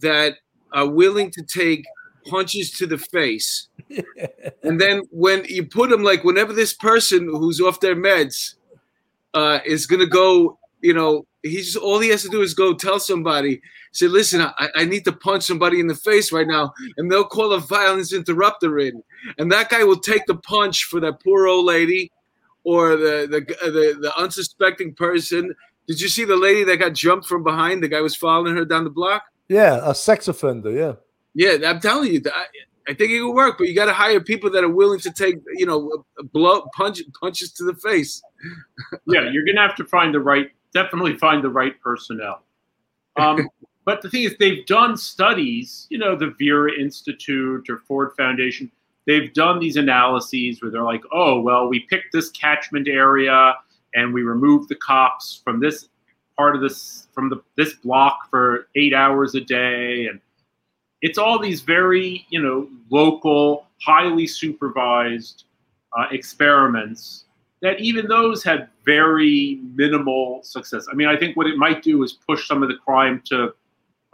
[0.00, 0.36] that
[0.72, 1.84] are willing to take
[2.24, 3.68] punches to the face.
[4.62, 8.54] and then when you put them like whenever this person who's off their meds
[9.34, 12.98] uh, is gonna go, you know, he's all he has to do is go tell
[12.98, 13.60] somebody,
[13.94, 17.24] say, listen, I, I need to punch somebody in the face right now, and they'll
[17.24, 19.02] call a violence interrupter in.
[19.38, 22.10] And that guy will take the punch for that poor old lady
[22.64, 25.54] or the the the, the unsuspecting person.
[25.86, 27.82] Did you see the lady that got jumped from behind?
[27.82, 29.24] The guy was following her down the block.
[29.48, 30.70] Yeah, a sex offender.
[30.70, 30.94] Yeah.
[31.34, 32.46] Yeah, I'm telling you, I,
[32.88, 35.10] I think it will work, but you got to hire people that are willing to
[35.10, 38.22] take, you know, blow punch punches to the face.
[39.06, 42.44] yeah, you're gonna have to find the right, definitely find the right personnel.
[43.16, 43.48] Um,
[43.84, 45.86] but the thing is, they've done studies.
[45.90, 48.70] You know, the Vera Institute or Ford Foundation.
[49.06, 53.54] They've done these analyses where they're like, oh, well, we picked this catchment area
[53.94, 55.88] and we removed the cops from this
[56.36, 60.20] part of this from the this block for eight hours a day and
[61.00, 65.44] it's all these very you know local highly supervised
[65.96, 67.26] uh, experiments
[67.62, 72.02] that even those had very minimal success i mean i think what it might do
[72.02, 73.54] is push some of the crime to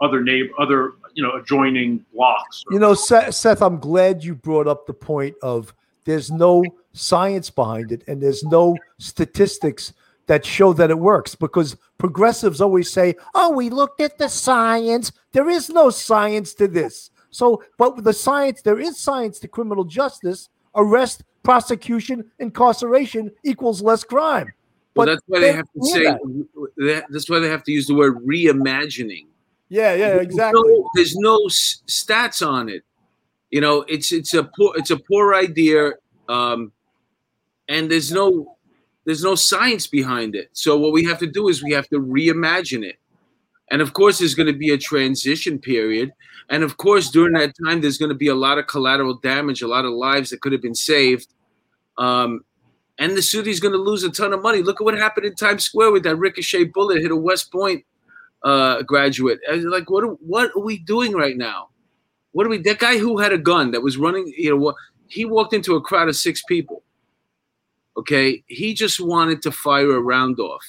[0.01, 4.67] other neighbor other you know adjoining blocks you know seth, seth i'm glad you brought
[4.67, 5.73] up the point of
[6.05, 9.93] there's no science behind it and there's no statistics
[10.27, 15.11] that show that it works because progressives always say, "Oh, we looked at the science.
[15.33, 19.83] There is no science to this." So, but the science, there is science to criminal
[19.83, 20.47] justice.
[20.73, 24.53] Arrest, prosecution, incarceration equals less crime.
[24.93, 26.03] But well, that's why they have to say.
[26.05, 27.05] That.
[27.09, 29.25] That's why they have to use the word reimagining.
[29.71, 30.61] Yeah, yeah, exactly.
[30.95, 32.83] There's no, there's no stats on it.
[33.51, 35.93] You know, it's it's a poor it's a poor idea,
[36.27, 36.73] um,
[37.69, 38.57] and there's no
[39.05, 40.49] there's no science behind it.
[40.51, 42.97] So what we have to do is we have to reimagine it.
[43.69, 46.11] And of course, there's going to be a transition period.
[46.49, 49.61] And of course, during that time, there's going to be a lot of collateral damage,
[49.61, 51.33] a lot of lives that could have been saved.
[51.97, 52.43] Um,
[52.99, 54.63] and the city's going to lose a ton of money.
[54.63, 57.85] Look at what happened in Times Square with that ricochet bullet hit a West Point
[58.43, 59.39] uh, graduate.
[59.49, 61.69] Like, what are, what are we doing right now?
[62.31, 62.57] What are we?
[62.59, 64.75] That guy who had a gun that was running, you know, what
[65.07, 66.83] he walked into a crowd of six people
[67.97, 70.63] Okay, he just wanted to fire a round off.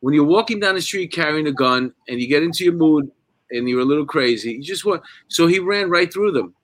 [0.00, 3.10] When you're walking down the street carrying a gun and you get into your mood
[3.50, 5.02] and you're a little crazy, you just want.
[5.28, 6.54] So he ran right through them,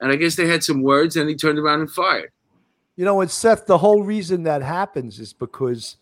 [0.00, 2.32] and I guess they had some words, and he turned around and fired.
[2.96, 5.96] You know, and Seth, the whole reason that happens is because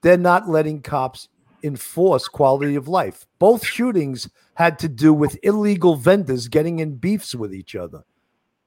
[0.00, 1.28] they're not letting cops
[1.64, 3.26] enforce quality of life.
[3.38, 8.04] Both shootings had to do with illegal vendors getting in beefs with each other,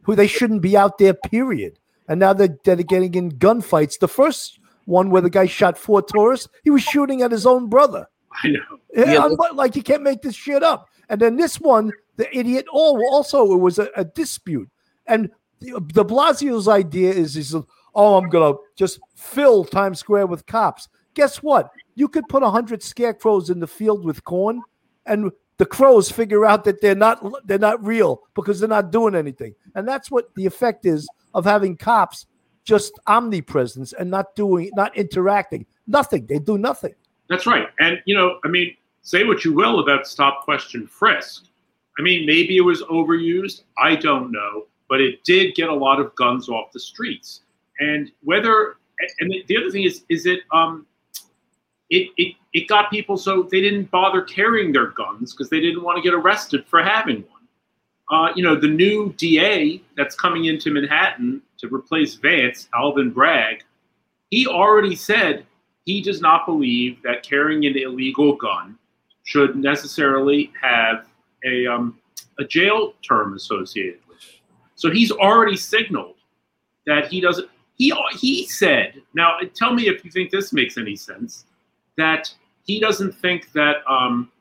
[0.03, 1.13] who they shouldn't be out there.
[1.13, 3.99] Period and now they're, they're getting in gunfights.
[3.99, 7.67] The first one where the guy shot four tourists, he was shooting at his own
[7.67, 8.07] brother.
[8.43, 8.59] I know.
[8.95, 10.89] Yeah, like you can't make this shit up.
[11.09, 12.65] And then this one, the idiot.
[12.71, 14.69] Oh, also it was a, a dispute,
[15.05, 15.29] and
[15.59, 17.55] the, De Blasio's idea is is
[17.95, 20.89] oh, I'm gonna just fill Times Square with cops.
[21.13, 21.69] Guess what?
[21.97, 24.61] You could put a hundred scarecrows in the field with corn,
[25.07, 29.15] and the crows figure out that they're not they're not real because they're not doing
[29.15, 29.55] anything.
[29.75, 32.27] And that's what the effect is of having cops
[32.67, 35.65] just omnipresence and not doing, not interacting.
[35.87, 36.25] Nothing.
[36.25, 36.93] They do nothing.
[37.29, 37.67] That's right.
[37.79, 41.45] And, you know, I mean, say what you will about stop, question, frisk.
[41.97, 43.61] I mean, maybe it was overused.
[43.77, 44.65] I don't know.
[44.89, 47.41] But it did get a lot of guns off the streets.
[47.79, 48.77] And whether,
[49.19, 50.85] and the other thing is, is it, um,
[51.89, 55.83] it, it, it got people so they didn't bother carrying their guns because they didn't
[55.83, 57.47] want to get arrested for having one.
[58.11, 63.63] uh, you know, the new DA that's coming into Manhattan to replace Vance, Alvin Bragg,
[64.31, 65.45] he already said
[65.85, 68.77] he does not believe that carrying an illegal gun
[69.23, 71.05] should necessarily have
[71.45, 71.99] a um,
[72.39, 74.39] a jail term associated with it.
[74.75, 76.15] So he's already signaled
[76.85, 77.49] that he doesn't.
[77.75, 79.01] He he said.
[79.13, 81.45] Now tell me if you think this makes any sense.
[81.97, 82.33] That
[82.65, 84.31] he doesn't think that um,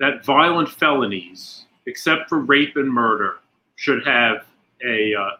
[0.00, 3.36] that violent felonies, except for rape and murder,
[3.76, 4.46] should have
[4.84, 5.30] a uh,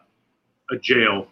[0.71, 1.27] a jail,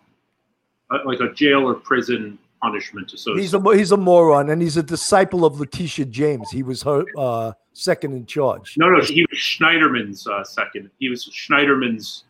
[0.92, 3.42] uh, like a jail or prison punishment associated.
[3.42, 6.50] He's a he's a moron, and he's a disciple of Letitia James.
[6.52, 8.76] He was her uh, second in charge.
[8.78, 10.90] No, no, he was Schneiderman's uh, second.
[11.00, 12.24] He was Schneiderman's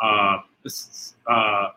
[0.00, 0.38] uh,
[1.28, 1.68] uh,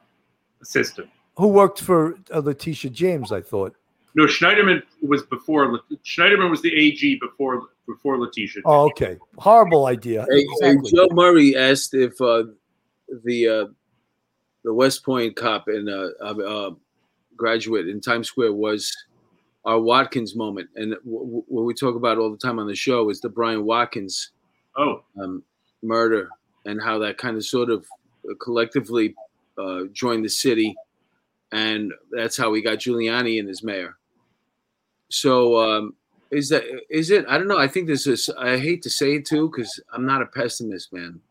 [0.62, 1.10] assistant.
[1.38, 3.32] Who worked for uh, Letitia James?
[3.32, 3.76] I thought.
[4.18, 5.80] No, Schneiderman was before.
[6.04, 8.64] Schneiderman was the AG before before Letitia.
[8.66, 9.16] Oh, okay.
[9.38, 10.26] Horrible idea.
[10.28, 10.92] Hey, exactly.
[10.92, 12.46] Joe Murray asked if uh,
[13.24, 13.66] the uh,
[14.64, 16.72] the West Point cop and uh, uh,
[17.36, 18.92] graduate in Times Square was
[19.66, 23.12] our Watkins moment, and w- what we talk about all the time on the show
[23.12, 24.32] is the Brian Watkins
[24.78, 25.44] oh um,
[25.84, 26.28] murder
[26.66, 27.86] and how that kind of sort of
[28.42, 29.14] collectively
[29.60, 30.76] uh, joined the city,
[31.52, 33.97] and that's how we got Giuliani in as mayor.
[35.10, 35.94] So um,
[36.32, 37.26] is that is it?
[37.28, 37.58] I don't know.
[37.58, 38.30] I think this is.
[38.38, 41.22] I hate to say it too because I'm not a pessimist, man.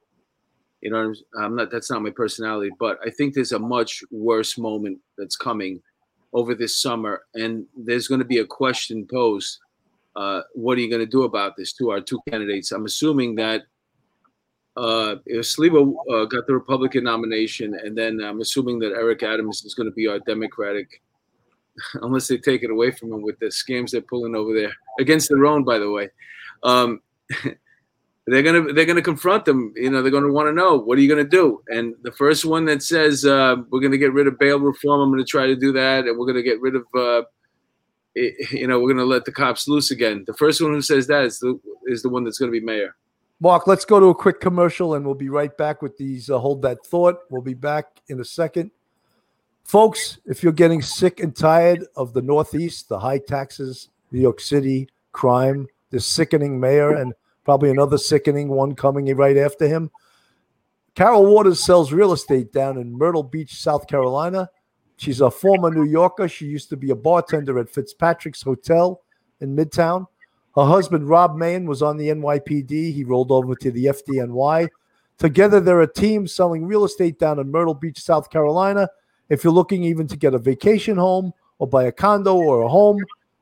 [0.80, 1.70] You know, I'm, I'm not.
[1.70, 2.70] That's not my personality.
[2.78, 5.82] But I think there's a much worse moment that's coming
[6.32, 9.58] over this summer, and there's going to be a question posed.
[10.14, 12.72] Uh, what are you going to do about this to our two candidates?
[12.72, 13.64] I'm assuming that
[14.76, 19.74] uh, Sliwa uh, got the Republican nomination, and then I'm assuming that Eric Adams is
[19.74, 21.02] going to be our Democratic
[22.02, 25.28] unless they take it away from them with the scams they're pulling over there against
[25.28, 26.08] their own, by the way.
[26.62, 27.00] Um,
[28.26, 29.72] they're gonna they're gonna confront them.
[29.76, 31.62] You know, they're gonna want to know what are you gonna do.
[31.68, 35.10] And the first one that says uh, we're gonna get rid of bail reform, I'm
[35.10, 36.84] gonna try to do that, and we're gonna get rid of.
[36.94, 37.22] Uh,
[38.14, 40.24] it, you know, we're gonna let the cops loose again.
[40.26, 42.96] The first one who says that is the is the one that's gonna be mayor.
[43.38, 46.30] Mark, let's go to a quick commercial, and we'll be right back with these.
[46.30, 47.16] Uh, hold that thought.
[47.30, 48.70] We'll be back in a second.
[49.66, 54.38] Folks, if you're getting sick and tired of the Northeast, the high taxes, New York
[54.38, 59.90] City, crime, the sickening mayor, and probably another sickening one coming right after him,
[60.94, 64.48] Carol Waters sells real estate down in Myrtle Beach, South Carolina.
[64.98, 66.28] She's a former New Yorker.
[66.28, 69.02] She used to be a bartender at Fitzpatrick's Hotel
[69.40, 70.06] in Midtown.
[70.54, 72.94] Her husband, Rob Main, was on the NYPD.
[72.94, 74.68] He rolled over to the FDNY.
[75.18, 78.88] Together, they're a team selling real estate down in Myrtle Beach, South Carolina.
[79.28, 82.68] If you're looking even to get a vacation home or buy a condo or a
[82.68, 82.98] home,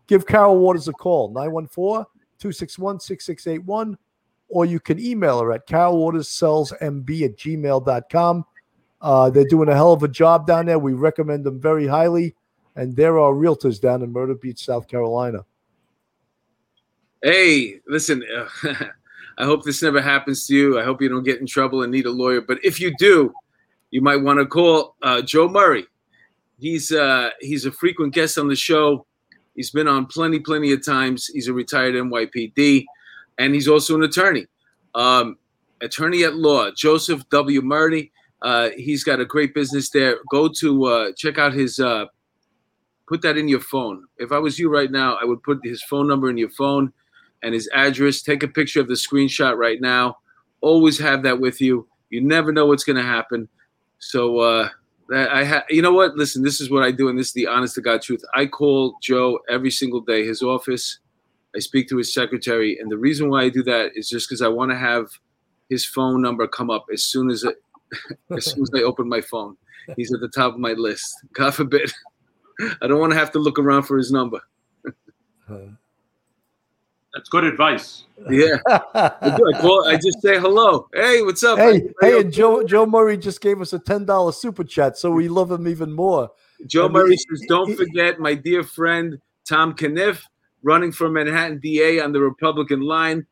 [0.07, 2.07] give Carol Waters a call, 914
[2.39, 3.99] 261 6681,
[4.49, 8.45] or you can email her at carolwaterssellsmb at gmail.com.
[9.01, 10.79] Uh, they're doing a hell of a job down there.
[10.79, 12.35] We recommend them very highly.
[12.77, 15.45] And there are realtors down in Myrtle Beach, South Carolina.
[17.23, 18.25] Hey, listen,
[19.39, 20.79] I hope this never happens to you.
[20.79, 22.41] I hope you don't get in trouble and need a lawyer.
[22.41, 23.33] But if you do,
[23.95, 25.87] you might want to call uh, Joe Murray.
[26.59, 29.07] He's uh, he's a frequent guest on the show.
[29.55, 31.29] He's been on plenty, plenty of times.
[31.29, 32.87] He's a retired NYPD,
[33.39, 34.49] and he's also an attorney,
[34.97, 35.39] um,
[35.81, 36.73] attorney at law.
[36.73, 37.63] Joseph W.
[37.63, 38.11] Murray.
[38.43, 40.17] Uh, he's got a great business there.
[40.29, 41.79] Go to uh, check out his.
[41.79, 42.07] Uh,
[43.07, 44.07] put that in your phone.
[44.19, 46.93] If I was you right now, I would put his phone number in your phone
[47.45, 48.23] and his address.
[48.23, 50.19] Take a picture of the screenshot right now.
[50.63, 51.87] Always have that with you.
[52.11, 53.49] You never know what's going to happen.
[54.05, 54.69] So uh,
[55.15, 56.15] I ha- you know what?
[56.17, 58.23] Listen, this is what I do, and this is the honest to God truth.
[58.35, 60.99] I call Joe every single day, his office.
[61.57, 64.43] I speak to his secretary, and the reason why I do that is just because
[64.43, 65.07] I want to have
[65.71, 67.45] his phone number come up as soon as
[68.37, 69.57] as soon as I open my phone.
[69.97, 71.07] He's at the top of my list.
[71.33, 71.91] God forbid,
[72.83, 74.41] I don't want to have to look around for his number.
[77.15, 78.05] That's good advice.
[78.29, 78.57] Yeah.
[78.65, 80.89] well, I just say hello.
[80.93, 81.59] Hey, what's up?
[81.59, 85.11] Hey, hey, and Joe Joe Murray just gave us a ten dollar super chat, so
[85.11, 86.31] we love him even more.
[86.67, 90.27] Joe Murray says, "Don't forget my dear friend Tom Kenniff,
[90.63, 93.27] running for Manhattan DA on the Republican line.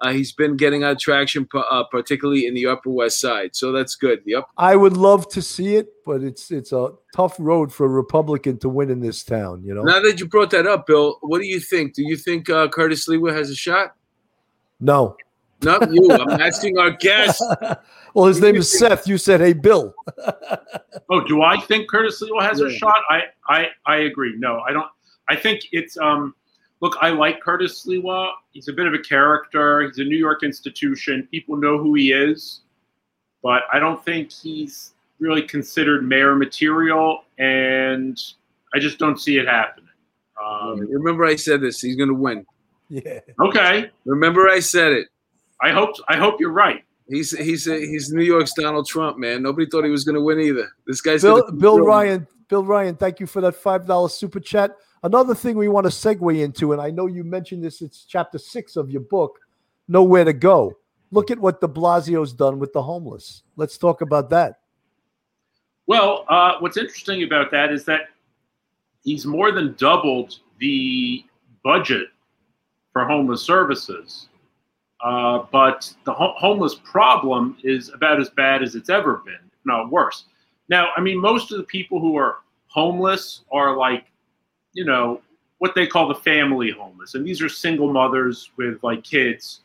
[0.00, 3.56] Uh, he's been getting out traction, uh, particularly in the Upper West Side.
[3.56, 4.20] So that's good.
[4.26, 4.44] Yep.
[4.58, 8.58] I would love to see it, but it's it's a tough road for a Republican
[8.58, 9.64] to win in this town.
[9.64, 9.82] You know.
[9.82, 11.94] Now that you brought that up, Bill, what do you think?
[11.94, 13.94] Do you think uh, Curtis Sliwa has a shot?
[14.80, 15.16] No.
[15.62, 16.10] Not you.
[16.10, 17.42] I'm asking our guest.
[18.14, 19.08] well, his name is Seth.
[19.08, 19.94] You said, "Hey, Bill."
[21.10, 22.66] oh, do I think Curtis Sliwa has yeah.
[22.66, 22.98] a shot?
[23.08, 24.34] I, I I agree.
[24.36, 24.86] No, I don't.
[25.28, 26.34] I think it's um
[26.80, 28.30] look, I like Curtis Sliwa.
[28.50, 29.82] He's a bit of a character.
[29.82, 31.28] He's a New York institution.
[31.30, 32.62] People know who he is,
[33.42, 38.20] but I don't think he's really considered mayor material, and
[38.74, 39.88] I just don't see it happening.
[40.42, 41.80] Um, Remember, I said this.
[41.80, 42.44] He's going to win.
[42.88, 43.20] Yeah.
[43.40, 43.90] Okay.
[44.04, 45.08] Remember, I said it.
[45.60, 45.96] I hope.
[46.08, 46.84] I hope you're right.
[47.08, 49.42] He's he's he's New York's Donald Trump, man.
[49.42, 50.68] Nobody thought he was going to win either.
[50.86, 52.26] This guy's Bill, Bill Ryan.
[52.48, 54.76] Bill Ryan, thank you for that five dollar super chat.
[55.02, 57.82] Another thing we want to segue into, and I know you mentioned this.
[57.82, 59.38] It's chapter six of your book,
[59.88, 60.76] Nowhere to Go.
[61.10, 63.42] Look at what De Blasio's done with the homeless.
[63.56, 64.60] Let's talk about that.
[65.86, 68.08] Well, uh, what's interesting about that is that
[69.04, 71.24] he's more than doubled the
[71.62, 72.08] budget
[72.92, 74.28] for homeless services.
[75.04, 79.64] Uh, but the ho- homeless problem is about as bad as it's ever been, if
[79.64, 80.24] not worse.
[80.68, 84.06] Now, I mean, most of the people who are homeless are like,
[84.76, 85.22] you know,
[85.58, 87.14] what they call the family homeless.
[87.14, 89.60] And these are single mothers with like kids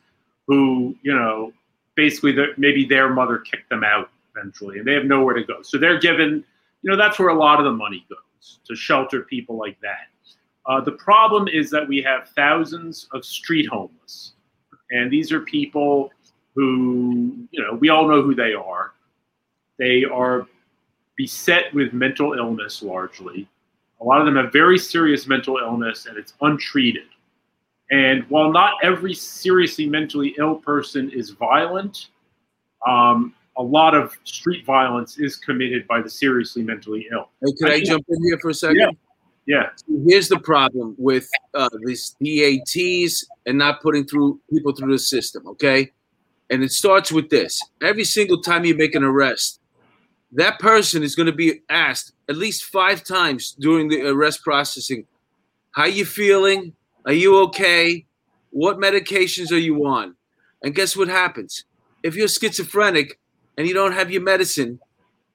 [0.48, 1.52] who, you know,
[1.96, 5.62] basically maybe their mother kicked them out eventually and they have nowhere to go.
[5.62, 6.44] So they're given,
[6.82, 10.08] you know, that's where a lot of the money goes to shelter people like that.
[10.66, 14.34] Uh, the problem is that we have thousands of street homeless.
[14.92, 16.12] And these are people
[16.56, 18.94] who, you know, we all know who they are.
[19.78, 20.48] They are
[21.18, 23.50] beset with mental illness largely.
[24.02, 27.08] A lot of them have very serious mental illness and it's untreated.
[27.92, 32.08] And while not every seriously mentally ill person is violent,
[32.88, 37.30] um, a lot of street violence is committed by the seriously mentally ill.
[37.46, 38.78] Hey, can I, I jump in here for a second?
[38.78, 38.90] Yeah.
[39.48, 39.70] Yeah.
[39.76, 45.00] So here's the problem with uh, these DATs and not putting through people through the
[45.00, 45.48] system.
[45.48, 45.92] Okay,
[46.50, 49.60] and it starts with this: every single time you make an arrest,
[50.34, 55.06] that person is going to be asked at least five times during the arrest processing,
[55.72, 56.74] "How you feeling?
[57.06, 58.06] Are you okay?
[58.52, 60.16] What medications are you on?"
[60.64, 61.66] And guess what happens?
[62.04, 63.20] If you're schizophrenic
[63.58, 64.80] and you don't have your medicine,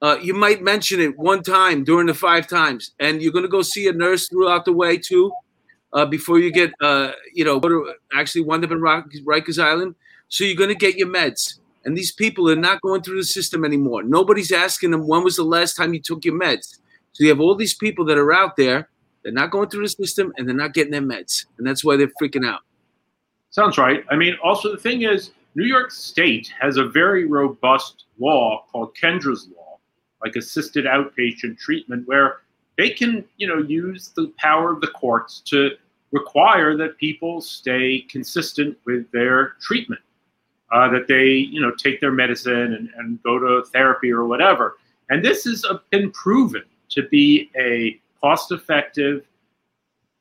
[0.03, 3.49] uh, you might mention it one time during the five times, and you're going to
[3.49, 5.33] go see a nurse throughout the way too,
[5.93, 7.61] uh, before you get, uh, you know,
[8.13, 9.95] actually wind up in Rikers Island.
[10.29, 13.25] So you're going to get your meds, and these people are not going through the
[13.25, 14.03] system anymore.
[14.03, 16.79] Nobody's asking them when was the last time you took your meds.
[17.13, 18.91] So you have all these people that are out there.
[19.23, 21.97] They're not going through the system, and they're not getting their meds, and that's why
[21.97, 22.61] they're freaking out.
[23.51, 24.05] Sounds right.
[24.11, 28.95] I mean, also the thing is, New York State has a very robust law called
[28.95, 29.67] Kendra's law
[30.25, 32.39] like assisted outpatient treatment, where
[32.77, 35.71] they can, you know, use the power of the courts to
[36.13, 40.01] require that people stay consistent with their treatment,
[40.73, 44.79] uh, that they, you know, take their medicine and, and go to therapy or whatever.
[45.11, 49.27] And this has been proven to be a cost-effective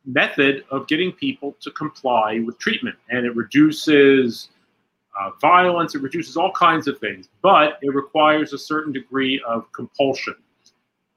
[0.06, 4.50] method of getting people to comply with treatment, and it reduces
[5.20, 9.72] uh, violence, it reduces all kinds of things, but it requires a certain degree of
[9.72, 10.36] compulsion.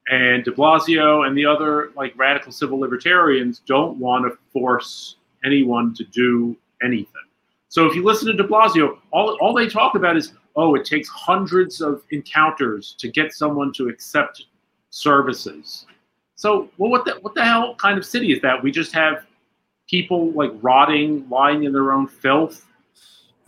[0.09, 5.93] And de Blasio and the other like radical civil libertarians don't want to force anyone
[5.95, 7.28] to do anything.
[7.69, 10.85] So if you listen to de Blasio, all, all they talk about is, oh, it
[10.85, 14.45] takes hundreds of encounters to get someone to accept
[14.89, 15.85] services.
[16.35, 18.61] So, well, what the, what the hell kind of city is that?
[18.61, 19.25] We just have
[19.87, 22.65] people like rotting, lying in their own filth,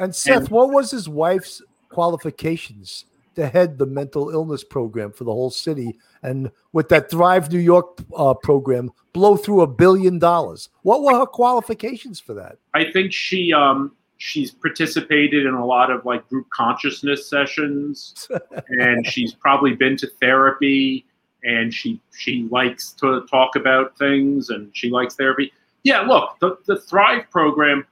[0.01, 3.05] and Seth, and, what was his wife's qualifications
[3.35, 5.99] to head the mental illness program for the whole city?
[6.23, 10.69] And with that Thrive New York uh, program, blow through a billion dollars.
[10.81, 12.57] What were her qualifications for that?
[12.73, 13.91] I think she um,
[14.21, 18.29] she's participated in a lot of like group consciousness sessions,
[18.69, 21.05] and she's probably been to therapy.
[21.43, 25.51] And she she likes to talk about things, and she likes therapy.
[25.83, 27.87] Yeah, look, the, the Thrive program,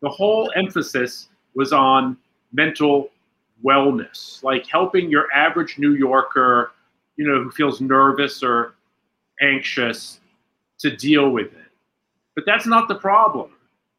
[0.00, 2.16] the whole emphasis was on
[2.52, 3.10] mental
[3.64, 6.70] wellness, like helping your average New Yorker,
[7.16, 8.74] you know, who feels nervous or
[9.40, 10.20] anxious
[10.78, 11.70] to deal with it.
[12.36, 13.50] But that's not the problem.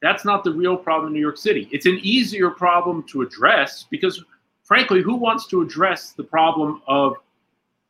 [0.04, 1.70] That's not the real problem in New York City.
[1.72, 4.22] It's an easier problem to address because,
[4.62, 7.16] frankly, who wants to address the problem of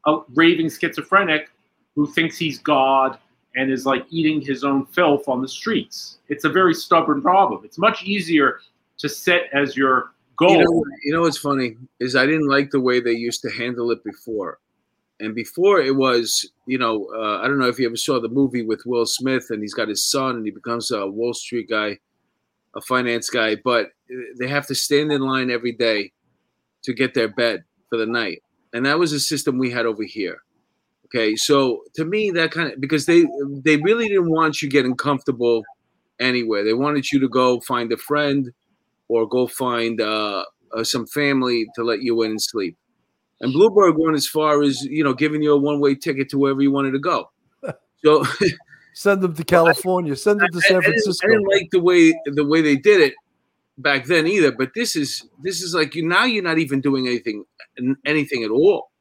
[0.06, 1.50] a raving schizophrenic
[1.96, 3.18] who thinks he's God
[3.56, 6.20] and is like eating his own filth on the streets?
[6.30, 7.66] It's a very stubborn problem.
[7.66, 8.60] It's much easier
[9.00, 10.52] to set as your goal.
[10.52, 13.50] You know, you know what's funny is I didn't like the way they used to
[13.50, 14.60] handle it before.
[15.20, 18.30] And before it was, you know, uh, I don't know if you ever saw the
[18.30, 21.70] movie with Will Smith and he's got his son and he becomes a Wall Street
[21.70, 22.00] guy,
[22.76, 23.92] a finance guy, but
[24.40, 26.12] they have to stand in line every day
[26.84, 28.44] to get their bed for the night.
[28.74, 30.42] And that was a system we had over here.
[31.06, 33.26] Okay, so to me, that kind of because they
[33.64, 35.62] they really didn't want you getting comfortable
[36.20, 36.64] anywhere.
[36.64, 38.52] They wanted you to go find a friend
[39.10, 40.44] or go find uh,
[40.76, 42.76] uh, some family to let you in and sleep.
[43.44, 46.62] And Bloomberg went as far as you know, giving you a one-way ticket to wherever
[46.62, 47.30] you wanted to go.
[48.04, 48.24] So
[48.94, 51.28] send them to California, send them to San Francisco.
[51.28, 53.14] I didn't, I didn't like the way the way they did it
[53.78, 54.54] back then either.
[54.54, 57.44] But this is this is like you now you're not even doing anything
[58.06, 58.92] anything at all.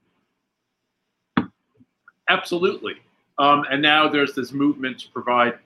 [2.28, 2.94] Absolutely.
[3.38, 5.58] Um, and now there's this movement to provide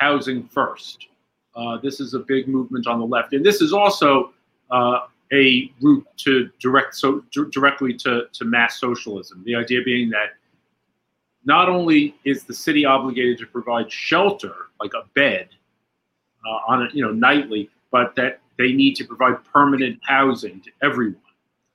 [0.00, 1.06] housing first.
[1.54, 4.32] Uh, this is a big movement on the left, and this is also
[4.70, 5.00] uh,
[5.32, 9.42] a route to direct so directly to, to mass socialism.
[9.44, 10.30] The idea being that
[11.44, 15.48] not only is the city obligated to provide shelter, like a bed,
[16.46, 20.70] uh, on a, you know nightly, but that they need to provide permanent housing to
[20.82, 21.20] everyone.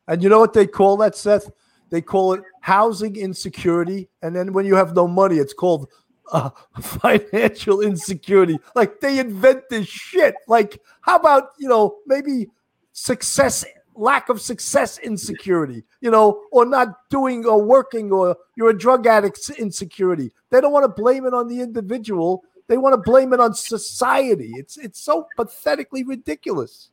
[0.07, 1.49] And you know what they call that, Seth?
[1.89, 4.09] They call it housing insecurity.
[4.21, 5.89] And then when you have no money, it's called
[6.31, 6.49] uh,
[6.81, 8.59] financial insecurity.
[8.75, 10.35] Like they invent this shit.
[10.47, 12.47] Like, how about, you know, maybe
[12.93, 13.65] success,
[13.95, 19.07] lack of success insecurity, you know, or not doing or working, or you're a drug
[19.07, 20.31] addict insecurity.
[20.49, 22.43] They don't want to blame it on the individual.
[22.67, 24.51] They want to blame it on society.
[24.55, 26.89] It's it's so pathetically ridiculous.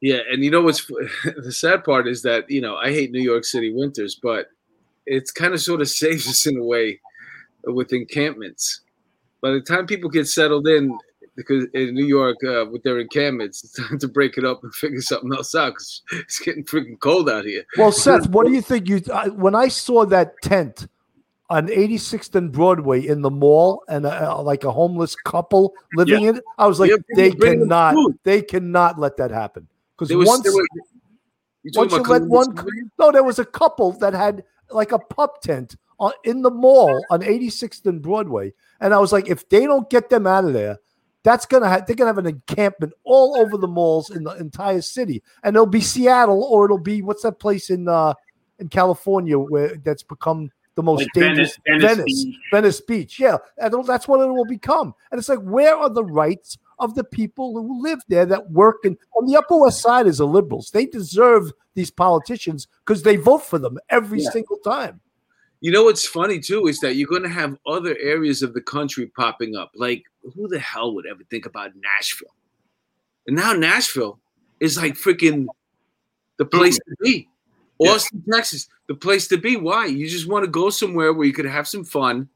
[0.00, 0.86] Yeah, and you know what's
[1.42, 4.46] the sad part is that you know I hate New York City winters, but
[5.06, 7.00] it's kind of sort of saves us in a way
[7.64, 8.80] with encampments.
[9.40, 10.96] By the time people get settled in,
[11.38, 14.74] because in New York uh, with their encampments, it's time to break it up and
[14.74, 17.64] figure something else out because it's getting freaking cold out here.
[17.78, 18.88] Well, Seth, what do you think?
[18.88, 20.88] You uh, when I saw that tent
[21.48, 26.28] on 86th and Broadway in the mall and uh, like a homeless couple living yeah.
[26.30, 29.66] in it, I was like, yeah, they cannot, they cannot let that happen.
[29.96, 30.66] Because once, were,
[31.62, 32.54] you once you let one,
[32.98, 37.02] no, there was a couple that had like a pup tent on, in the mall
[37.10, 40.52] on 86th and Broadway, and I was like, if they don't get them out of
[40.52, 40.78] there,
[41.22, 44.80] that's gonna have they're gonna have an encampment all over the malls in the entire
[44.80, 48.14] city, and it'll be Seattle or it'll be what's that place in uh
[48.58, 52.36] in California where that's become the most like dangerous Venice Venice Venice Beach.
[52.52, 53.20] Venice Beach.
[53.20, 54.94] Yeah, and that's what it will become.
[55.10, 58.76] And it's like, where are the rights of the people who live there that work
[58.84, 60.70] and on the Upper West Side is the liberals.
[60.70, 64.30] They deserve these politicians because they vote for them every yeah.
[64.30, 65.00] single time.
[65.60, 68.60] You know what's funny too is that you're going to have other areas of the
[68.60, 69.72] country popping up.
[69.74, 70.04] Like
[70.34, 72.34] who the hell would ever think about Nashville?
[73.26, 74.18] And now Nashville
[74.60, 75.46] is like freaking
[76.38, 77.28] the place to be.
[77.78, 78.36] Austin, yeah.
[78.36, 79.56] Texas, the place to be.
[79.56, 79.86] Why?
[79.86, 82.28] You just want to go somewhere where you could have some fun,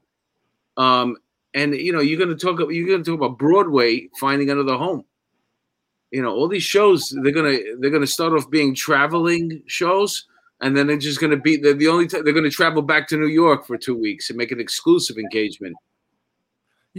[0.77, 1.17] um,
[1.53, 4.75] and you know you're going to talk you're going to talk about Broadway finding another
[4.75, 5.03] home.
[6.11, 10.27] You know all these shows they're gonna they're gonna start off being traveling shows,
[10.61, 13.17] and then they're just gonna be they're the only time they're gonna travel back to
[13.17, 15.75] New York for two weeks and make an exclusive engagement.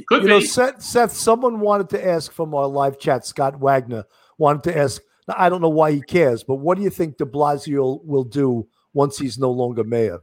[0.07, 0.29] Could you be.
[0.29, 3.25] know, Seth, Seth, someone wanted to ask from our live chat.
[3.27, 4.05] Scott Wagner
[4.39, 5.01] wanted to ask.
[5.29, 8.69] I don't know why he cares, but what do you think De Blasio will do
[8.93, 10.19] once he's no longer mayor?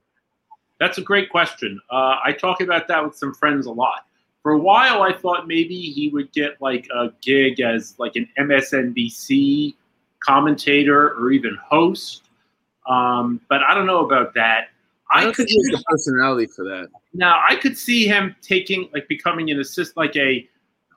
[0.79, 1.79] That's a great question.
[1.89, 4.05] Uh, I talk about that with some friends a lot
[4.41, 8.27] for a while I thought maybe he would get like a gig as like an
[8.39, 9.75] MSNBC
[10.19, 12.23] commentator or even host.
[12.91, 14.69] Um, but I don't know about that.
[15.11, 16.87] I, I could see the personality for that.
[17.13, 20.47] Now I could see him taking like becoming an assist like a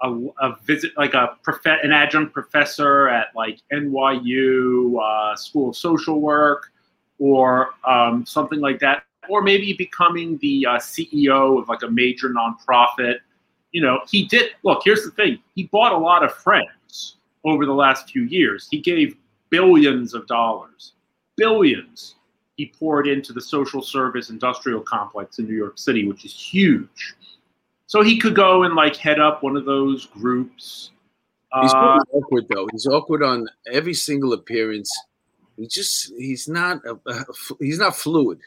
[0.03, 5.77] a, a visit like a prof- an adjunct professor at like NYU uh, School of
[5.77, 6.73] Social Work
[7.19, 12.29] or um, something like that, or maybe becoming the uh, CEO of like a major
[12.29, 13.19] nonprofit
[13.75, 15.41] you know, he did look, here's the thing.
[15.55, 18.69] He bought a lot of friends over the last few years.
[18.71, 19.17] He gave
[19.51, 20.93] billions of dollars,
[21.37, 22.17] billions
[22.57, 27.15] he poured into the social service industrial complex in New York City, which is huge.
[27.87, 30.91] So he could go and like head up one of those groups.
[31.61, 32.69] He's uh, awkward though.
[32.73, 34.91] He's awkward on every single appearance.
[35.57, 37.25] He just he's not a, a,
[37.61, 38.41] he's not fluid.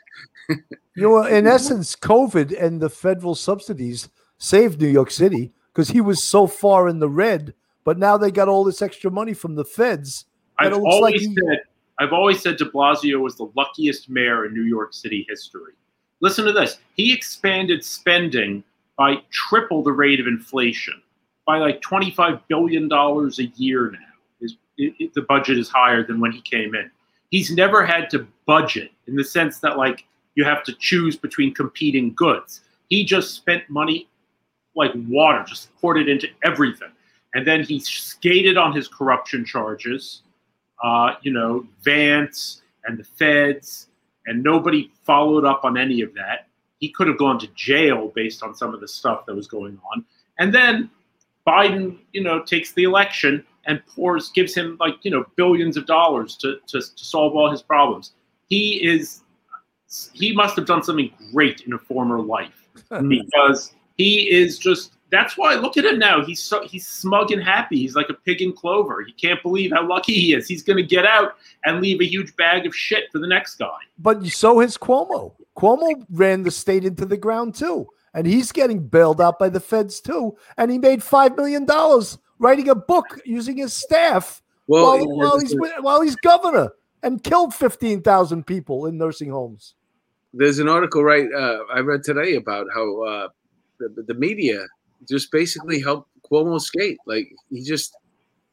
[0.49, 0.57] you
[0.95, 6.23] know, in essence, COVID and the federal subsidies saved New York City because he was
[6.23, 7.53] so far in the red.
[7.83, 10.25] But now they got all this extra money from the feds.
[10.59, 11.59] I've always like he, said
[12.00, 15.74] I've always said De Blasio was the luckiest mayor in New York City history.
[16.22, 16.78] Listen to this.
[16.95, 18.64] He expanded spending
[18.98, 21.02] by triple the rate of inflation,
[21.45, 24.00] by like $25 billion a year now.
[24.80, 26.91] It, it, the budget is higher than when he came in.
[27.30, 31.54] He's never had to budget in the sense that, like, you have to choose between
[31.54, 32.62] competing goods.
[32.89, 34.08] He just spent money
[34.76, 36.91] like water, just poured it into everything.
[37.34, 40.22] And then he skated on his corruption charges,
[40.84, 43.88] uh, you know, Vance and the feds,
[44.25, 46.47] and nobody followed up on any of that.
[46.80, 49.80] He could have gone to jail based on some of the stuff that was going
[49.91, 50.05] on.
[50.38, 50.89] And then
[51.47, 55.86] Biden, you know, takes the election and pours, gives him like you know billions of
[55.86, 58.13] dollars to to, to solve all his problems.
[58.47, 59.21] He is
[60.13, 62.67] he must have done something great in a former life
[63.07, 66.24] because he is just that's why look at him now.
[66.24, 67.78] He's so he's smug and happy.
[67.78, 69.03] He's like a pig in clover.
[69.03, 70.47] He can't believe how lucky he is.
[70.47, 71.36] He's going to get out
[71.66, 73.78] and leave a huge bag of shit for the next guy.
[73.97, 75.34] But so has cuomo.
[75.55, 77.88] Cuomo ran the state into the ground too.
[78.14, 80.38] And he's getting bailed out by the feds too.
[80.58, 85.39] And he made five million dollars writing a book using his staff well, while, while
[85.39, 86.72] he's while he's governor
[87.03, 89.76] and killed 15,000 people in nursing homes.
[90.34, 93.28] There's an article right uh, I read today about how uh,
[93.80, 94.66] the, the media
[95.08, 96.98] just basically helped Cuomo skate.
[97.06, 97.95] Like he just,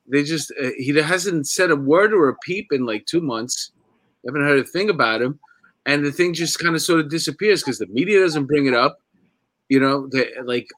[0.06, 3.72] they just, uh, he hasn't said a word or a peep in like two months.
[4.26, 5.38] Haven't heard a thing about him,
[5.84, 8.74] and the thing just kind of sort of disappears because the media doesn't bring it
[8.74, 8.98] up.
[9.68, 10.68] You know, they like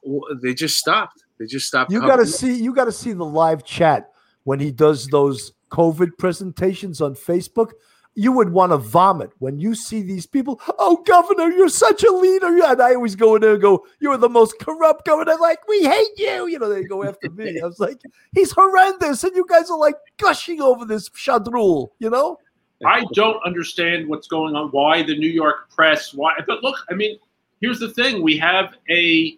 [0.41, 1.23] they just stopped.
[1.39, 1.91] They just stopped.
[1.91, 2.53] You got to see.
[2.61, 4.11] You got to see the live chat
[4.43, 7.71] when he does those COVID presentations on Facebook
[8.17, 10.59] you would want to vomit when you see these people.
[10.79, 12.47] Oh, governor, you're such a leader.
[12.47, 15.35] And I always go in there and go, You're the most corrupt governor.
[15.39, 16.47] Like, we hate you.
[16.47, 17.61] You know, they go after me.
[17.61, 18.01] I was like,
[18.33, 19.23] He's horrendous.
[19.23, 22.39] And you guys are like gushing over this Shadrul, you know?
[22.83, 24.69] I don't understand what's going on.
[24.69, 26.11] Why the New York press?
[26.11, 26.31] Why?
[26.47, 27.19] But look, I mean,
[27.61, 29.37] here's the thing: we have a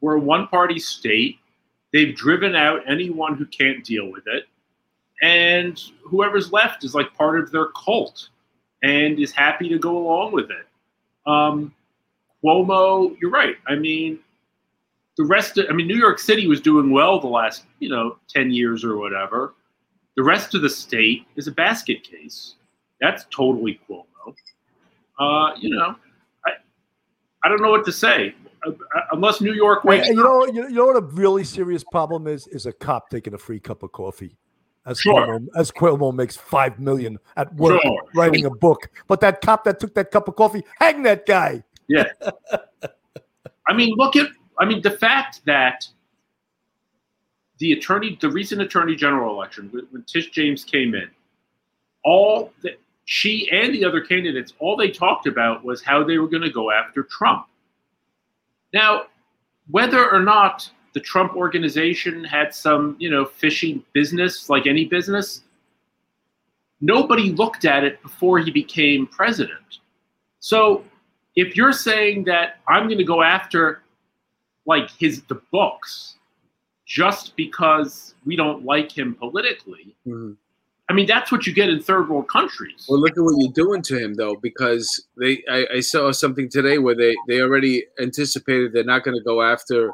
[0.00, 1.38] we're a one-party state.
[1.92, 4.44] They've driven out anyone who can't deal with it
[5.22, 8.28] and whoever's left is like part of their cult
[8.82, 10.66] and is happy to go along with it.
[11.26, 11.72] Um,
[12.44, 13.56] Cuomo, you're right.
[13.68, 14.18] I mean,
[15.16, 18.18] the rest of, I mean, New York City was doing well the last, you know,
[18.28, 19.54] 10 years or whatever.
[20.16, 22.56] The rest of the state is a basket case.
[23.00, 24.34] That's totally Cuomo.
[25.18, 25.94] Uh, you know,
[26.44, 26.50] I,
[27.44, 28.34] I don't know what to say.
[28.66, 28.72] Uh,
[29.12, 32.66] unless New York wakes you know, you know what a really serious problem is is
[32.66, 34.36] a cop taking a free cup of coffee
[34.86, 35.14] as sure.
[35.14, 38.02] Cuomo, as Cuomo makes five million at work sure.
[38.14, 38.90] writing a book.
[39.06, 41.62] But that cop that took that cup of coffee, hang that guy.
[41.88, 42.04] Yeah.
[43.68, 44.28] I mean, look at
[44.58, 45.86] I mean the fact that
[47.58, 51.08] the attorney, the recent attorney general election, when Tish James came in,
[52.04, 56.28] all that she and the other candidates, all they talked about was how they were
[56.28, 57.46] going to go after Trump.
[58.72, 59.02] Now,
[59.70, 65.42] whether or not the Trump organization had some, you know, fishy business like any business.
[66.80, 69.78] Nobody looked at it before he became president.
[70.40, 70.84] So
[71.36, 73.82] if you're saying that I'm going to go after
[74.66, 76.16] like his the books
[76.86, 80.32] just because we don't like him politically, mm-hmm.
[80.90, 82.86] I mean that's what you get in third world countries.
[82.88, 86.48] Well, look at what you're doing to him though, because they I, I saw something
[86.50, 89.92] today where they they already anticipated they're not going to go after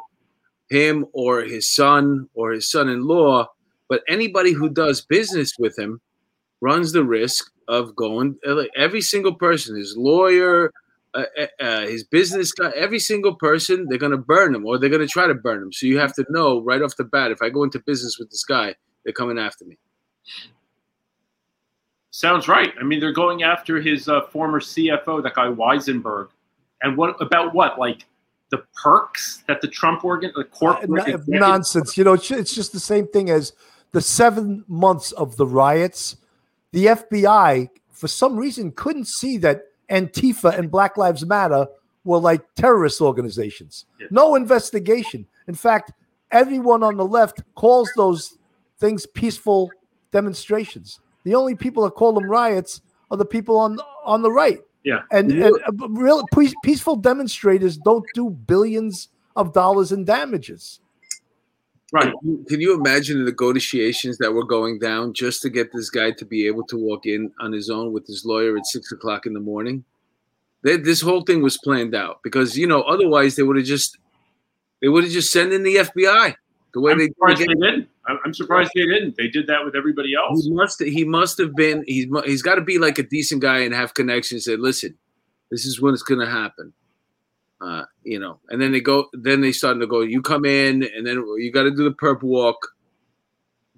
[0.68, 3.46] him or his son or his son-in-law,
[3.88, 6.00] but anybody who does business with him
[6.60, 8.36] runs the risk of going.
[8.76, 10.72] Every single person, his lawyer,
[11.14, 14.78] uh, uh, uh his business guy, every single person, they're going to burn him or
[14.78, 15.72] they're going to try to burn him.
[15.72, 18.30] So you have to know right off the bat if I go into business with
[18.30, 19.78] this guy, they're coming after me.
[22.10, 22.72] Sounds right.
[22.80, 26.28] I mean, they're going after his uh, former CFO, that guy Weisselberg.
[26.82, 27.78] And what about what?
[27.78, 28.06] Like
[28.50, 31.96] the perks that the Trump organ, the corporate uh, nonsense.
[31.96, 33.52] You know, it's, just the same thing as
[33.92, 36.16] the seven months of the riots.
[36.72, 41.66] The FBI, for some reason, couldn't see that Antifa and Black Lives Matter
[42.04, 43.86] were like terrorist organizations.
[44.00, 44.06] Yeah.
[44.10, 45.26] No investigation.
[45.46, 45.92] In fact,
[46.30, 48.38] everyone on the left calls those
[48.78, 49.70] things peaceful
[50.10, 51.00] demonstrations.
[51.24, 52.80] The only people that call them riots
[53.10, 54.60] are the people on on the right.
[54.84, 55.02] Yeah.
[55.10, 56.24] And, and uh, real
[56.62, 60.80] peaceful demonstrators don't do billions of dollars in damages.
[61.90, 62.12] Right.
[62.48, 66.24] Can you imagine the negotiations that were going down just to get this guy to
[66.26, 69.32] be able to walk in on his own with his lawyer at six o'clock in
[69.32, 69.84] the morning?
[70.62, 73.96] They, this whole thing was planned out because you know otherwise they would have just
[74.82, 76.34] they would have just sent in the FBI
[76.74, 77.88] the way I'm they, surprised they didn't.
[78.24, 79.16] I'm surprised they didn't.
[79.16, 80.44] They did that with everybody else.
[80.44, 80.82] He must.
[80.82, 81.84] He must have been.
[81.86, 82.06] He's.
[82.24, 84.46] He's got to be like a decent guy and have connections.
[84.46, 84.96] Say, listen,
[85.50, 86.72] this is when it's going to happen.
[87.60, 89.06] Uh, you know, and then they go.
[89.12, 90.00] Then they start to go.
[90.00, 92.56] You come in, and then you got to do the perp walk,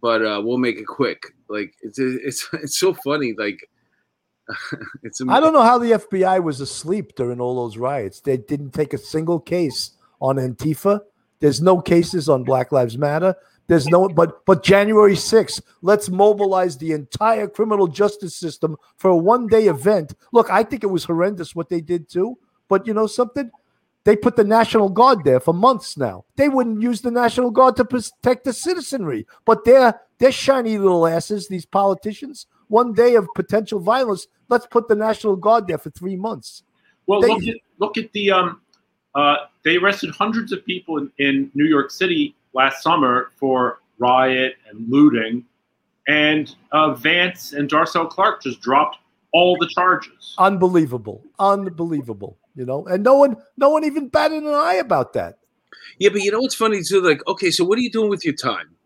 [0.00, 1.22] but uh, we'll make it quick.
[1.48, 3.34] Like it's it's it's so funny.
[3.36, 3.68] Like
[5.02, 5.20] it's.
[5.20, 5.36] Amazing.
[5.36, 8.20] I don't know how the FBI was asleep during all those riots.
[8.20, 11.00] They didn't take a single case on Antifa
[11.40, 13.34] there's no cases on Black Lives Matter.
[13.70, 19.16] There's no, but but January 6th, let's mobilize the entire criminal justice system for a
[19.16, 20.12] one day event.
[20.32, 22.36] Look, I think it was horrendous what they did too.
[22.66, 23.48] But you know something?
[24.02, 26.24] They put the National Guard there for months now.
[26.34, 31.06] They wouldn't use the National Guard to protect the citizenry, but they're they're shiny little
[31.06, 31.46] asses.
[31.46, 32.46] These politicians.
[32.66, 36.64] One day of potential violence, let's put the National Guard there for three months.
[37.06, 38.62] Well, they, look at look at the um,
[39.14, 44.54] uh, they arrested hundreds of people in, in New York City last summer for riot
[44.68, 45.44] and looting,
[46.08, 48.98] and uh, Vance and Darcel Clark just dropped
[49.32, 50.34] all the charges.
[50.38, 52.38] Unbelievable, unbelievable.
[52.56, 55.38] You know, and no one, no one even batted an eye about that.
[55.98, 57.00] Yeah, but you know what's funny too?
[57.00, 58.76] Like, okay, so what are you doing with your time?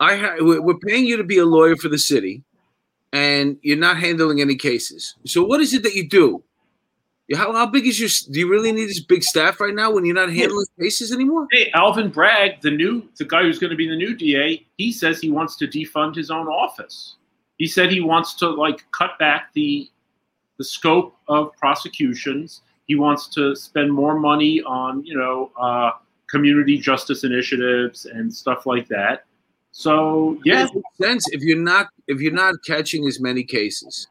[0.00, 2.42] I ha- we're paying you to be a lawyer for the city,
[3.12, 5.14] and you're not handling any cases.
[5.24, 6.42] So what is it that you do?
[7.34, 8.08] How, how big is your?
[8.30, 11.46] Do you really need this big staff right now when you're not handling cases anymore?
[11.52, 14.92] Hey, Alvin Bragg, the new the guy who's going to be the new DA, he
[14.92, 17.16] says he wants to defund his own office.
[17.58, 19.88] He said he wants to like cut back the
[20.58, 22.62] the scope of prosecutions.
[22.86, 25.92] He wants to spend more money on you know uh,
[26.28, 29.24] community justice initiatives and stuff like that.
[29.70, 34.08] So yeah, it makes sense if you're not if you're not catching as many cases,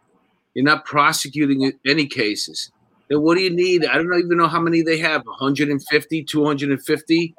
[0.53, 2.71] you're not prosecuting any cases
[3.11, 3.85] then what do you need?
[3.85, 7.35] I don't even know how many they have 150, 250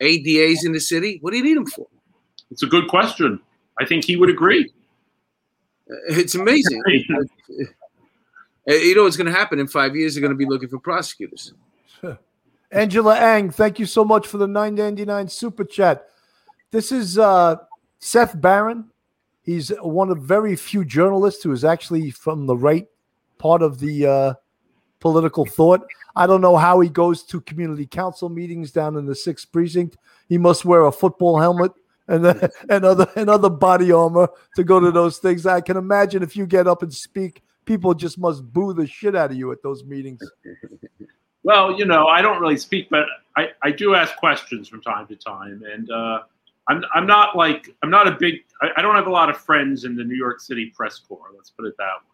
[0.00, 1.18] ADAs in the city.
[1.20, 1.86] What do you need them for?
[2.50, 3.38] It's a good question.
[3.78, 4.72] I think he would agree.
[5.90, 6.82] Uh, it's amazing.
[8.66, 10.14] Uh, you know what's going to happen in five years?
[10.14, 11.52] They're going to be looking for prosecutors.
[12.72, 16.06] Angela Ang, thank you so much for the 999 super chat.
[16.70, 17.56] This is uh,
[17.98, 18.88] Seth Barron.
[19.42, 22.86] He's one of very few journalists who is actually from the right
[23.36, 24.34] part of the uh,
[25.04, 25.86] political thought.
[26.16, 29.98] I don't know how he goes to community council meetings down in the sixth precinct.
[30.30, 31.72] He must wear a football helmet
[32.08, 32.24] and
[32.70, 35.44] and other and other body armor to go to those things.
[35.44, 39.14] I can imagine if you get up and speak, people just must boo the shit
[39.14, 40.20] out of you at those meetings.
[41.46, 43.04] Well, you know, I don't really speak, but
[43.36, 46.20] I, I do ask questions from time to time, and uh,
[46.68, 49.36] I'm I'm not like I'm not a big I, I don't have a lot of
[49.36, 51.32] friends in the New York City press corps.
[51.36, 52.13] Let's put it that way.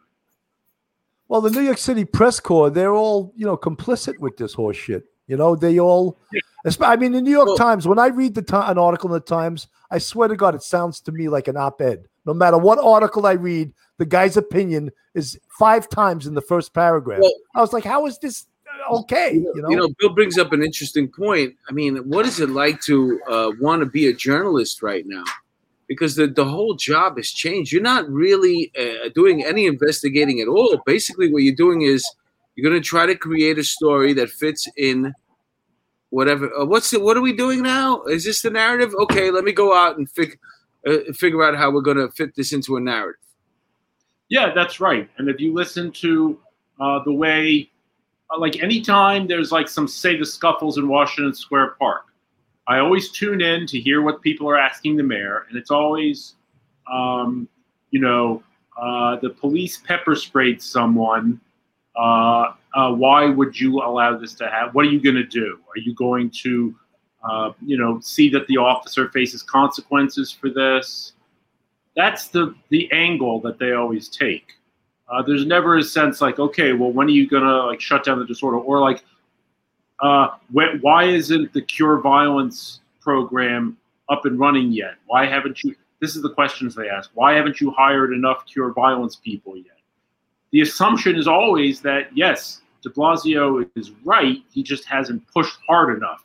[1.31, 4.77] Well, the New York City press corps, they're all, you know, complicit with this horse
[4.77, 5.05] shit.
[5.29, 6.19] You know, they all,
[6.81, 9.21] I mean, the New York well, Times, when I read the an article in the
[9.21, 12.07] Times, I swear to God, it sounds to me like an op ed.
[12.27, 16.75] No matter what article I read, the guy's opinion is five times in the first
[16.75, 17.21] paragraph.
[17.23, 18.47] Well, I was like, how is this
[18.91, 19.35] okay?
[19.35, 21.55] You know, you know, Bill brings up an interesting point.
[21.69, 25.23] I mean, what is it like to uh, want to be a journalist right now?
[25.91, 27.73] Because the, the whole job has changed.
[27.73, 30.81] You're not really uh, doing any investigating at all.
[30.87, 32.09] Basically, what you're doing is
[32.55, 35.13] you're going to try to create a story that fits in
[36.11, 36.49] whatever.
[36.57, 38.03] Uh, what's the, what are we doing now?
[38.05, 38.95] Is this the narrative?
[39.01, 40.39] Okay, let me go out and fig,
[40.87, 43.21] uh, figure out how we're going to fit this into a narrative.
[44.29, 45.11] Yeah, that's right.
[45.19, 46.39] And if you listen to
[46.79, 47.69] uh, the way,
[48.33, 52.03] uh, like anytime there's like some say the scuffles in Washington Square Park,
[52.67, 56.35] I always tune in to hear what people are asking the mayor, and it's always,
[56.91, 57.49] um,
[57.91, 58.43] you know,
[58.81, 61.41] uh, the police pepper sprayed someone.
[61.97, 64.73] Uh, uh, why would you allow this to happen?
[64.73, 65.59] What are you going to do?
[65.69, 66.75] Are you going to,
[67.29, 71.15] uh, you know, see that the officer faces consequences for this?
[71.97, 74.53] That's the the angle that they always take.
[75.09, 78.05] Uh, there's never a sense like, okay, well, when are you going to like shut
[78.05, 79.03] down the disorder, or like,
[80.03, 83.77] uh, why isn't the Cure Violence program
[84.09, 84.95] up and running yet?
[85.07, 85.75] Why haven't you?
[86.01, 87.11] This is the questions they ask.
[87.15, 89.79] Why haven't you hired enough Cure Violence people yet?
[90.53, 94.39] The assumption is always that yes, De Blasio is right.
[94.51, 96.25] He just hasn't pushed hard enough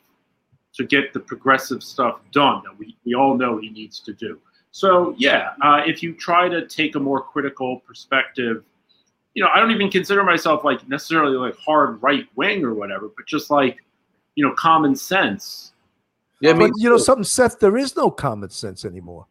[0.73, 4.39] to get the progressive stuff done that we, we all know he needs to do.
[4.71, 8.63] So yeah, uh, if you try to take a more critical perspective
[9.35, 13.11] you know, I don't even consider myself like necessarily like hard right wing or whatever,
[13.15, 13.77] but just like,
[14.35, 15.73] you know, common sense.
[16.41, 17.59] Yeah, but you know something, Seth.
[17.59, 19.27] There is no common sense anymore.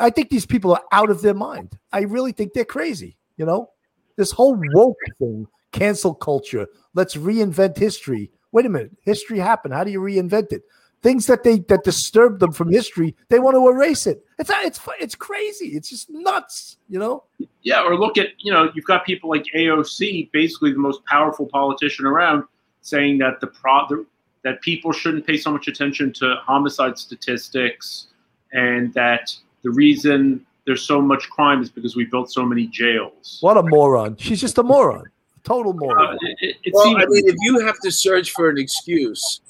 [0.00, 1.78] I think these people are out of their mind.
[1.92, 3.16] I really think they're crazy.
[3.36, 3.70] You know,
[4.16, 6.66] this whole woke thing, cancel culture.
[6.94, 8.30] Let's reinvent history.
[8.52, 9.74] Wait a minute, history happened.
[9.74, 10.62] How do you reinvent it?
[11.02, 14.24] Things that they that disturb them from history they want to erase it.
[14.38, 15.68] It's it's it's crazy.
[15.68, 17.24] It's just nuts you know?
[17.62, 21.46] Yeah or look at you know you've got people like aoc basically the most powerful
[21.46, 22.44] politician around
[22.82, 24.06] saying that the pro the,
[24.42, 28.08] that people shouldn't pay so much attention to homicide statistics
[28.52, 33.38] and that the reason there's so much crime is because we built so many jails.
[33.40, 34.16] What a moron.
[34.16, 35.04] She's just a moron.
[35.42, 36.14] Total moron.
[36.14, 39.40] Uh, it, it well, I mean, if you have to search for an excuse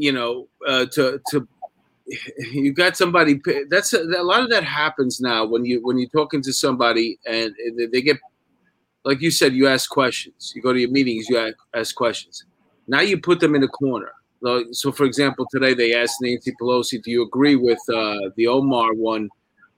[0.00, 1.46] you know, uh, to to
[2.52, 3.40] you got somebody.
[3.68, 7.18] That's a, a, lot of that happens now when you when you're talking to somebody
[7.26, 7.54] and
[7.92, 8.16] they get,
[9.04, 10.52] like you said, you ask questions.
[10.56, 12.44] You go to your meetings, you ask questions.
[12.88, 14.12] Now you put them in a corner.
[14.72, 18.94] So, for example, today they asked Nancy Pelosi, "Do you agree with uh, the Omar
[18.94, 19.28] one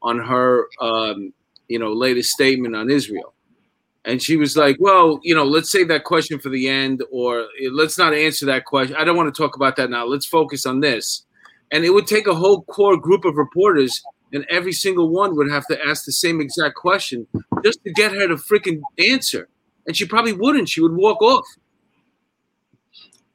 [0.03, 1.35] on her, um,
[1.66, 3.35] you know, latest statement on Israel?"
[4.05, 7.46] And she was like, "Well, you know, let's save that question for the end, or
[7.70, 8.96] let's not answer that question.
[8.96, 10.05] I don't want to talk about that now.
[10.05, 11.24] Let's focus on this."
[11.70, 15.50] And it would take a whole core group of reporters, and every single one would
[15.50, 17.26] have to ask the same exact question
[17.64, 19.48] just to get her to freaking answer.
[19.86, 20.68] And she probably wouldn't.
[20.68, 21.46] She would walk off.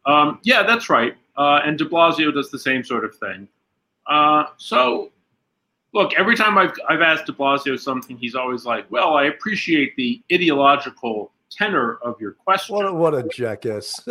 [0.05, 1.15] Um, yeah, that's right.
[1.35, 3.47] Uh, and De Blasio does the same sort of thing.
[4.07, 5.11] Uh, so,
[5.97, 9.95] look, every time I've, I've asked De Blasio something, he's always like, well, I appreciate
[9.95, 12.75] the ideological tenor of your question.
[12.75, 13.99] What a, what a jackass.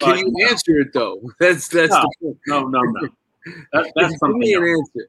[0.00, 1.20] Can but, you answer it though?
[1.40, 2.38] That's that's no, the point.
[2.48, 3.08] No, no, no.
[3.72, 4.40] That, that's something.
[4.40, 5.08] Give me an answer.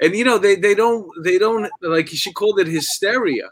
[0.00, 3.50] And you know they they don't they don't like she called it hysteria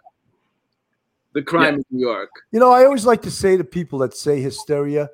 [1.35, 1.69] the crime yeah.
[1.69, 2.31] in New York.
[2.51, 5.11] You know, I always like to say to people that say hysteria,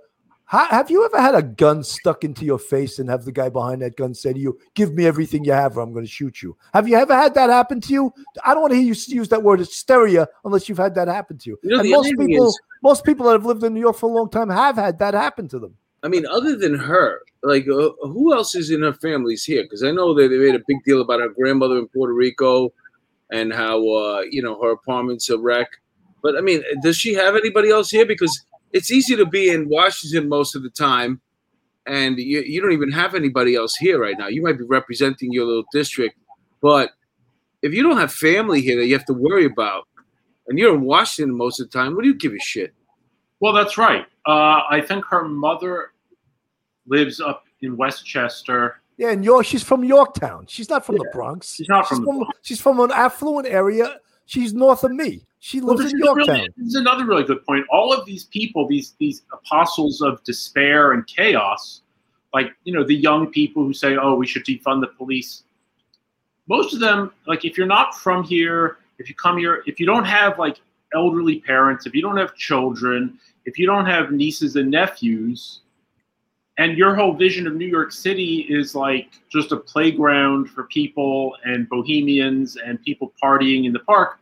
[0.49, 3.83] have you ever had a gun stuck into your face and have the guy behind
[3.83, 6.43] that gun say to you, "Give me everything you have, or I'm going to shoot
[6.43, 6.57] you"?
[6.73, 8.13] Have you ever had that happen to you?
[8.45, 11.37] I don't want to hear you use that word hysteria unless you've had that happen
[11.39, 11.59] to you.
[11.63, 14.09] you know, and most people, is, most people that have lived in New York for
[14.09, 15.77] a long time have had that happen to them.
[16.03, 19.65] I mean, other than her, like uh, who else is in her family's here?
[19.65, 22.73] Because I know that they made a big deal about her grandmother in Puerto Rico
[23.31, 25.69] and how uh, you know her apartment's a wreck.
[26.23, 28.07] But I mean, does she have anybody else here?
[28.07, 31.21] Because it's easy to be in Washington most of the time,
[31.87, 34.29] and you, you don't even have anybody else here right now.
[34.29, 36.17] You might be representing your little district,
[36.61, 36.91] but
[37.63, 39.87] if you don't have family here that you have to worry about,
[40.47, 42.73] and you're in Washington most of the time, what do you give a shit?
[43.41, 44.07] Well, that's right.
[44.27, 45.93] Uh, I think her mother
[46.87, 48.81] lives up in Westchester.
[48.97, 49.47] Yeah, and York.
[49.47, 50.47] She's from Yorktown.
[50.49, 51.03] She's not from yeah.
[51.05, 51.55] the Bronx.
[51.55, 51.99] She's not from.
[51.99, 55.23] She's from, she's from an affluent area She's north of me.
[55.39, 56.35] She lives well, in Yorktown.
[56.37, 57.65] Really, this is another really good point.
[57.71, 61.81] All of these people, these these apostles of despair and chaos,
[62.35, 65.45] like you know the young people who say, "Oh, we should defund the police."
[66.47, 69.87] Most of them, like if you're not from here, if you come here, if you
[69.87, 70.61] don't have like
[70.95, 75.61] elderly parents, if you don't have children, if you don't have nieces and nephews,
[76.59, 81.37] and your whole vision of New York City is like just a playground for people
[81.45, 84.19] and bohemians and people partying in the park,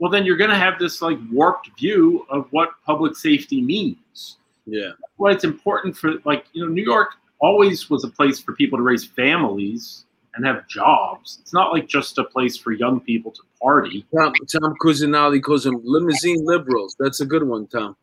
[0.00, 4.36] well, then you're going to have this like warped view of what public safety means.
[4.66, 4.90] Yeah.
[5.16, 8.78] Why it's important for like, you know, New York always was a place for people
[8.78, 11.38] to raise families and have jobs.
[11.40, 14.04] It's not like just a place for young people to party.
[14.14, 16.96] Tom, Tom Cusinelli calls them limousine liberals.
[16.98, 17.96] That's a good one, Tom.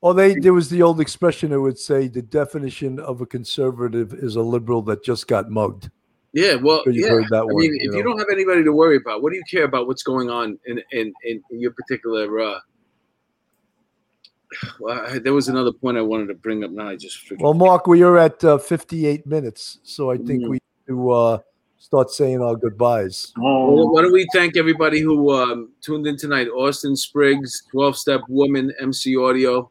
[0.00, 4.14] Well, they there was the old expression that would say the definition of a conservative
[4.14, 5.90] is a liberal that just got mugged.
[6.32, 7.38] Yeah, well, you yeah.
[7.38, 7.98] I one, mean, if know?
[7.98, 10.58] you don't have anybody to worry about, what do you care about what's going on
[10.64, 12.40] in in, in, your particular?
[12.40, 12.60] Uh,
[14.80, 16.70] well, I, there was another point I wanted to bring up.
[16.70, 17.42] Now I just forget.
[17.42, 20.50] Well, Mark, we are at uh, 58 minutes, so I think mm.
[20.50, 21.38] we to uh,
[21.78, 23.32] start saying our goodbyes.
[23.38, 23.74] Oh.
[23.74, 26.48] Well, why don't we thank everybody who um, tuned in tonight?
[26.48, 29.70] Austin Spriggs, 12 Step Woman, MC Audio.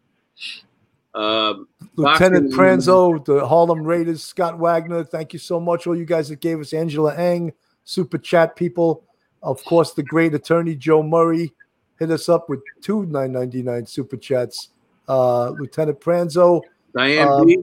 [1.13, 5.03] Um, Lieutenant Pranzo, the Harlem Raiders, Scott Wagner.
[5.03, 9.03] Thank you so much, all you guys that gave us Angela Eng, super chat people.
[9.41, 11.53] Of course, the great attorney Joe Murray
[11.97, 14.69] hit us up with two 999 super chats.
[15.07, 16.61] Uh, Lieutenant Pranzo,
[16.95, 17.57] Diane um, B.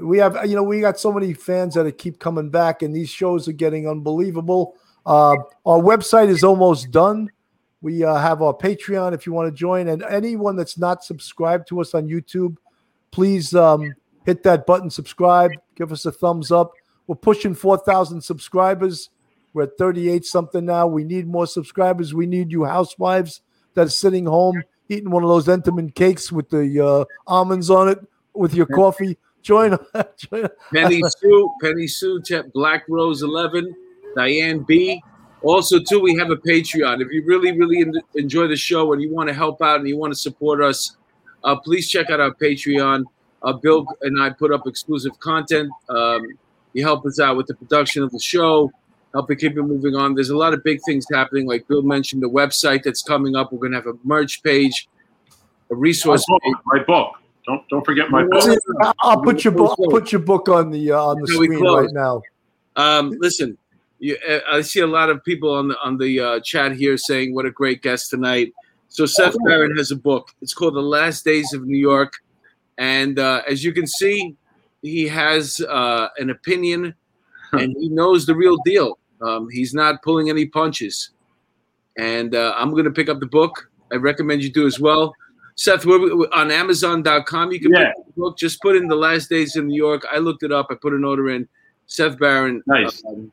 [0.00, 3.10] We have, you know, we got so many fans that keep coming back, and these
[3.10, 4.74] shows are getting unbelievable.
[5.04, 5.36] Uh,
[5.66, 7.30] our website is almost done.
[7.82, 9.88] We uh, have our Patreon if you want to join.
[9.88, 12.56] And anyone that's not subscribed to us on YouTube,
[13.10, 16.72] please um, hit that button, subscribe, give us a thumbs up.
[17.06, 19.10] We're pushing 4,000 subscribers.
[19.52, 20.86] We're at 38 something now.
[20.86, 22.14] We need more subscribers.
[22.14, 23.42] We need you housewives
[23.74, 27.88] that are sitting home eating one of those Entenmann cakes with the uh, almonds on
[27.88, 27.98] it
[28.34, 29.16] with your coffee.
[29.42, 29.76] Join.
[30.16, 30.48] join.
[30.72, 32.22] Penny Sue, Penny Sue,
[32.54, 33.74] Black Rose 11,
[34.14, 35.02] Diane B.
[35.42, 37.00] Also, too, we have a Patreon.
[37.00, 37.84] If you really, really
[38.14, 40.96] enjoy the show and you want to help out and you want to support us,
[41.44, 43.04] uh, please check out our Patreon.
[43.42, 45.70] Uh, Bill and I put up exclusive content.
[45.88, 46.26] Um,
[46.74, 48.70] you help us out with the production of the show,
[49.12, 50.14] help it keep it moving on.
[50.14, 51.46] There's a lot of big things happening.
[51.46, 53.52] Like Bill mentioned, the website that's coming up.
[53.52, 54.88] We're going to have a merch page,
[55.70, 56.54] a resource my book, page.
[56.66, 57.12] My book.
[57.44, 58.58] Don't don't forget my book.
[59.00, 59.76] I'll put your book.
[59.78, 62.22] I'll put your book on the uh, on the screen right now.
[62.76, 63.58] Um, listen,
[64.02, 66.96] you, uh, I see a lot of people on the on the uh, chat here
[66.96, 68.52] saying what a great guest tonight.
[68.88, 70.30] So Seth Barron has a book.
[70.42, 72.12] It's called The Last Days of New York,
[72.78, 74.34] and uh, as you can see,
[74.82, 76.94] he has uh, an opinion,
[77.52, 78.98] and he knows the real deal.
[79.20, 81.10] Um, he's not pulling any punches,
[81.96, 83.70] and uh, I'm going to pick up the book.
[83.92, 85.14] I recommend you do as well.
[85.54, 87.52] Seth, on Amazon.com.
[87.52, 87.92] You can yeah.
[88.16, 88.36] book.
[88.36, 90.04] Just put in the last days in New York.
[90.10, 90.66] I looked it up.
[90.70, 91.46] I put an order in.
[91.86, 92.62] Seth Barron.
[92.66, 93.02] Nice.
[93.06, 93.30] Um,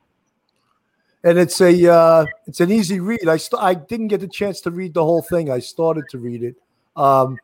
[1.24, 3.28] and it's a uh, it's an easy read.
[3.28, 5.52] I st- I didn't get the chance to read the whole thing.
[5.52, 6.56] I started to read it.
[6.96, 7.38] Um,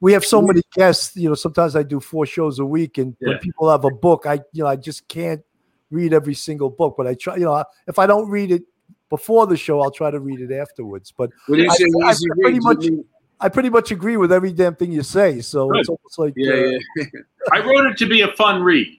[0.00, 1.16] we have so many guests.
[1.16, 3.30] You know, sometimes I do four shows a week, and yeah.
[3.30, 5.42] when people have a book, I you know I just can't
[5.90, 6.94] read every single book.
[6.96, 7.36] But I try.
[7.36, 8.64] You know, if I don't read it
[9.10, 11.12] before the show, I'll try to read it afterwards.
[11.16, 12.86] But when you say I, easy I pretty much.
[13.40, 15.40] I pretty much agree with every damn thing you say.
[15.40, 15.80] So Good.
[15.80, 17.04] it's almost like yeah, uh, yeah.
[17.52, 18.96] I wrote it to be a fun read.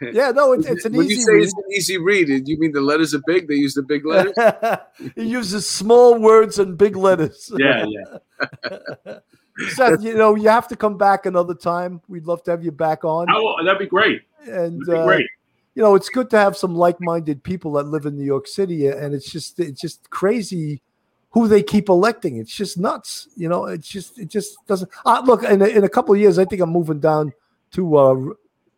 [0.00, 1.16] Yeah, no, it's, it's an when easy.
[1.16, 1.42] You say read.
[1.42, 3.48] it's an easy read, you mean the letters are big?
[3.48, 4.34] They use the big letters.
[5.16, 7.50] he uses small words and big letters.
[7.56, 9.18] Yeah, yeah.
[9.70, 12.00] Seth, you know, you have to come back another time.
[12.08, 13.26] We'd love to have you back on.
[13.30, 14.22] Oh, that'd be great.
[14.46, 15.26] And be uh, great.
[15.74, 18.86] You know, it's good to have some like-minded people that live in New York City,
[18.88, 20.82] and it's just it's just crazy
[21.30, 22.36] who they keep electing.
[22.36, 23.28] It's just nuts.
[23.36, 24.90] You know, it's just it just doesn't.
[25.04, 27.32] Uh, look, in a, in a couple of years, I think I'm moving down
[27.72, 28.14] to uh,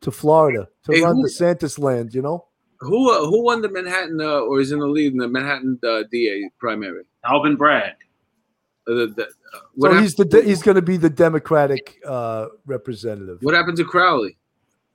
[0.05, 2.15] to Florida to hey, run who, DeSantis land.
[2.15, 2.47] You know,
[2.81, 5.79] who uh, who won the Manhattan uh, or is in the lead in the Manhattan
[5.83, 7.05] uh, DA primary?
[7.25, 7.95] Alvin Bragg.
[8.87, 12.01] Uh, the, the, uh, so he's the he's going to be the Democratic
[12.67, 13.39] representative.
[13.43, 14.37] What happened to Crowley?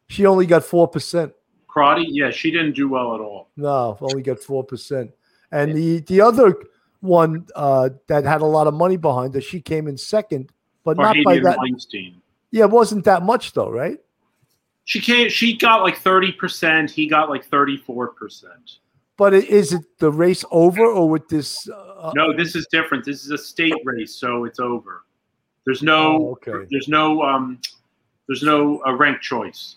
[0.08, 1.34] She only got four percent.
[1.68, 3.50] Crowley, yeah, she didn't do well at all.
[3.58, 5.12] No, only got four percent.
[5.52, 6.56] And the the other
[7.02, 9.42] one uh, that had a lot of money behind her.
[9.42, 10.52] She came in second,
[10.84, 11.58] but not by that.
[11.58, 12.22] Weinstein.
[12.52, 14.00] Yeah, it wasn't that much though, right?
[14.90, 15.30] She came.
[15.30, 16.90] She got like thirty percent.
[16.90, 18.80] He got like thirty-four percent.
[19.18, 21.70] But is it the race over, or with this?
[21.70, 23.06] Uh, no, this is different.
[23.06, 25.04] This is a state race, so it's over.
[25.64, 26.18] There's no.
[26.18, 26.66] Oh, okay.
[26.72, 27.22] There's no.
[27.22, 27.60] Um.
[28.28, 29.76] There's no uh, rank choice.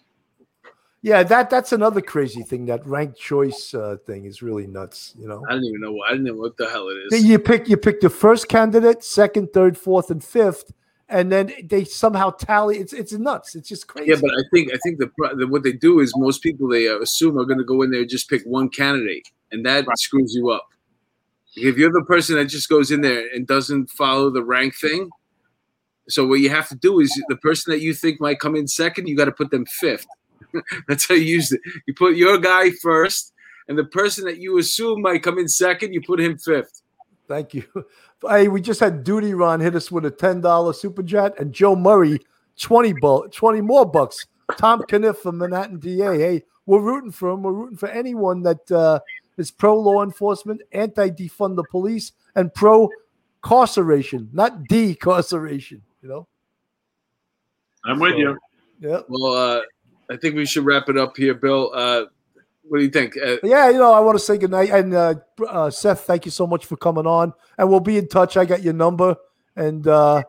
[1.02, 2.64] Yeah, that that's another crazy thing.
[2.64, 5.12] That ranked choice uh, thing is really nuts.
[5.18, 5.92] You know, I don't even know.
[5.92, 7.22] What, I don't know what the hell it is.
[7.22, 10.72] You pick you pick the first candidate, second, third, fourth, and fifth,
[11.12, 12.78] and then they somehow tally.
[12.78, 13.54] It's it's nuts.
[13.54, 14.10] It's just crazy.
[14.10, 16.88] Yeah, but I think I think the, the what they do is most people they
[16.88, 19.86] uh, assume are going to go in there and just pick one candidate, and that
[19.86, 19.98] right.
[19.98, 20.68] screws you up.
[21.54, 25.10] If you're the person that just goes in there and doesn't follow the rank thing,
[26.08, 28.66] so what you have to do is the person that you think might come in
[28.66, 30.06] second, you got to put them fifth
[30.88, 31.60] That's how you use it.
[31.86, 33.32] You put your guy first,
[33.68, 36.81] and the person that you assume might come in second, you put him fifth.
[37.32, 37.64] Thank you.
[38.28, 41.52] Hey, we just had Duty Ron hit us with a ten dollar super chat, and
[41.52, 42.20] Joe Murray
[42.56, 44.28] twenty bu- twenty more bucks.
[44.56, 46.18] Tom Kenniff from Manhattan DA.
[46.18, 47.42] Hey, we're rooting for him.
[47.42, 49.00] We're rooting for anyone that uh,
[49.38, 52.88] is pro law enforcement, anti defund the police, and pro
[53.42, 55.80] carceration, not decarceration.
[56.00, 56.28] You know.
[57.84, 58.38] I'm with so, you.
[58.78, 59.00] Yeah.
[59.08, 59.60] Well, uh,
[60.12, 61.72] I think we should wrap it up here, Bill.
[61.74, 62.04] Uh,
[62.64, 63.16] what do you think?
[63.16, 64.70] Uh, yeah, you know, I want to say goodnight.
[64.70, 65.14] And uh,
[65.48, 67.32] uh, Seth, thank you so much for coming on.
[67.58, 68.36] And we'll be in touch.
[68.36, 69.16] I got your number.
[69.56, 70.22] And uh,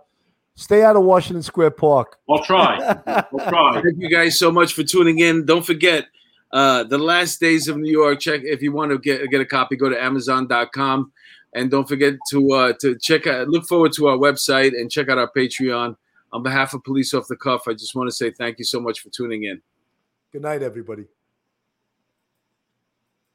[0.55, 2.17] stay out of Washington Square Park.
[2.29, 2.77] I'll try.
[3.07, 3.81] I'll try.
[3.81, 5.45] Thank you guys so much for tuning in.
[5.45, 6.07] Don't forget,
[6.53, 8.19] uh, the last days of New York.
[8.19, 9.75] Check if you want to get get a copy.
[9.75, 11.11] Go to Amazon.com,
[11.55, 13.49] and don't forget to uh, to check out.
[13.49, 15.95] Look forward to our website and check out our Patreon.
[16.31, 18.79] On behalf of Police Off the Cuff, I just want to say thank you so
[18.79, 19.61] much for tuning in.
[20.31, 21.05] Good night, everybody.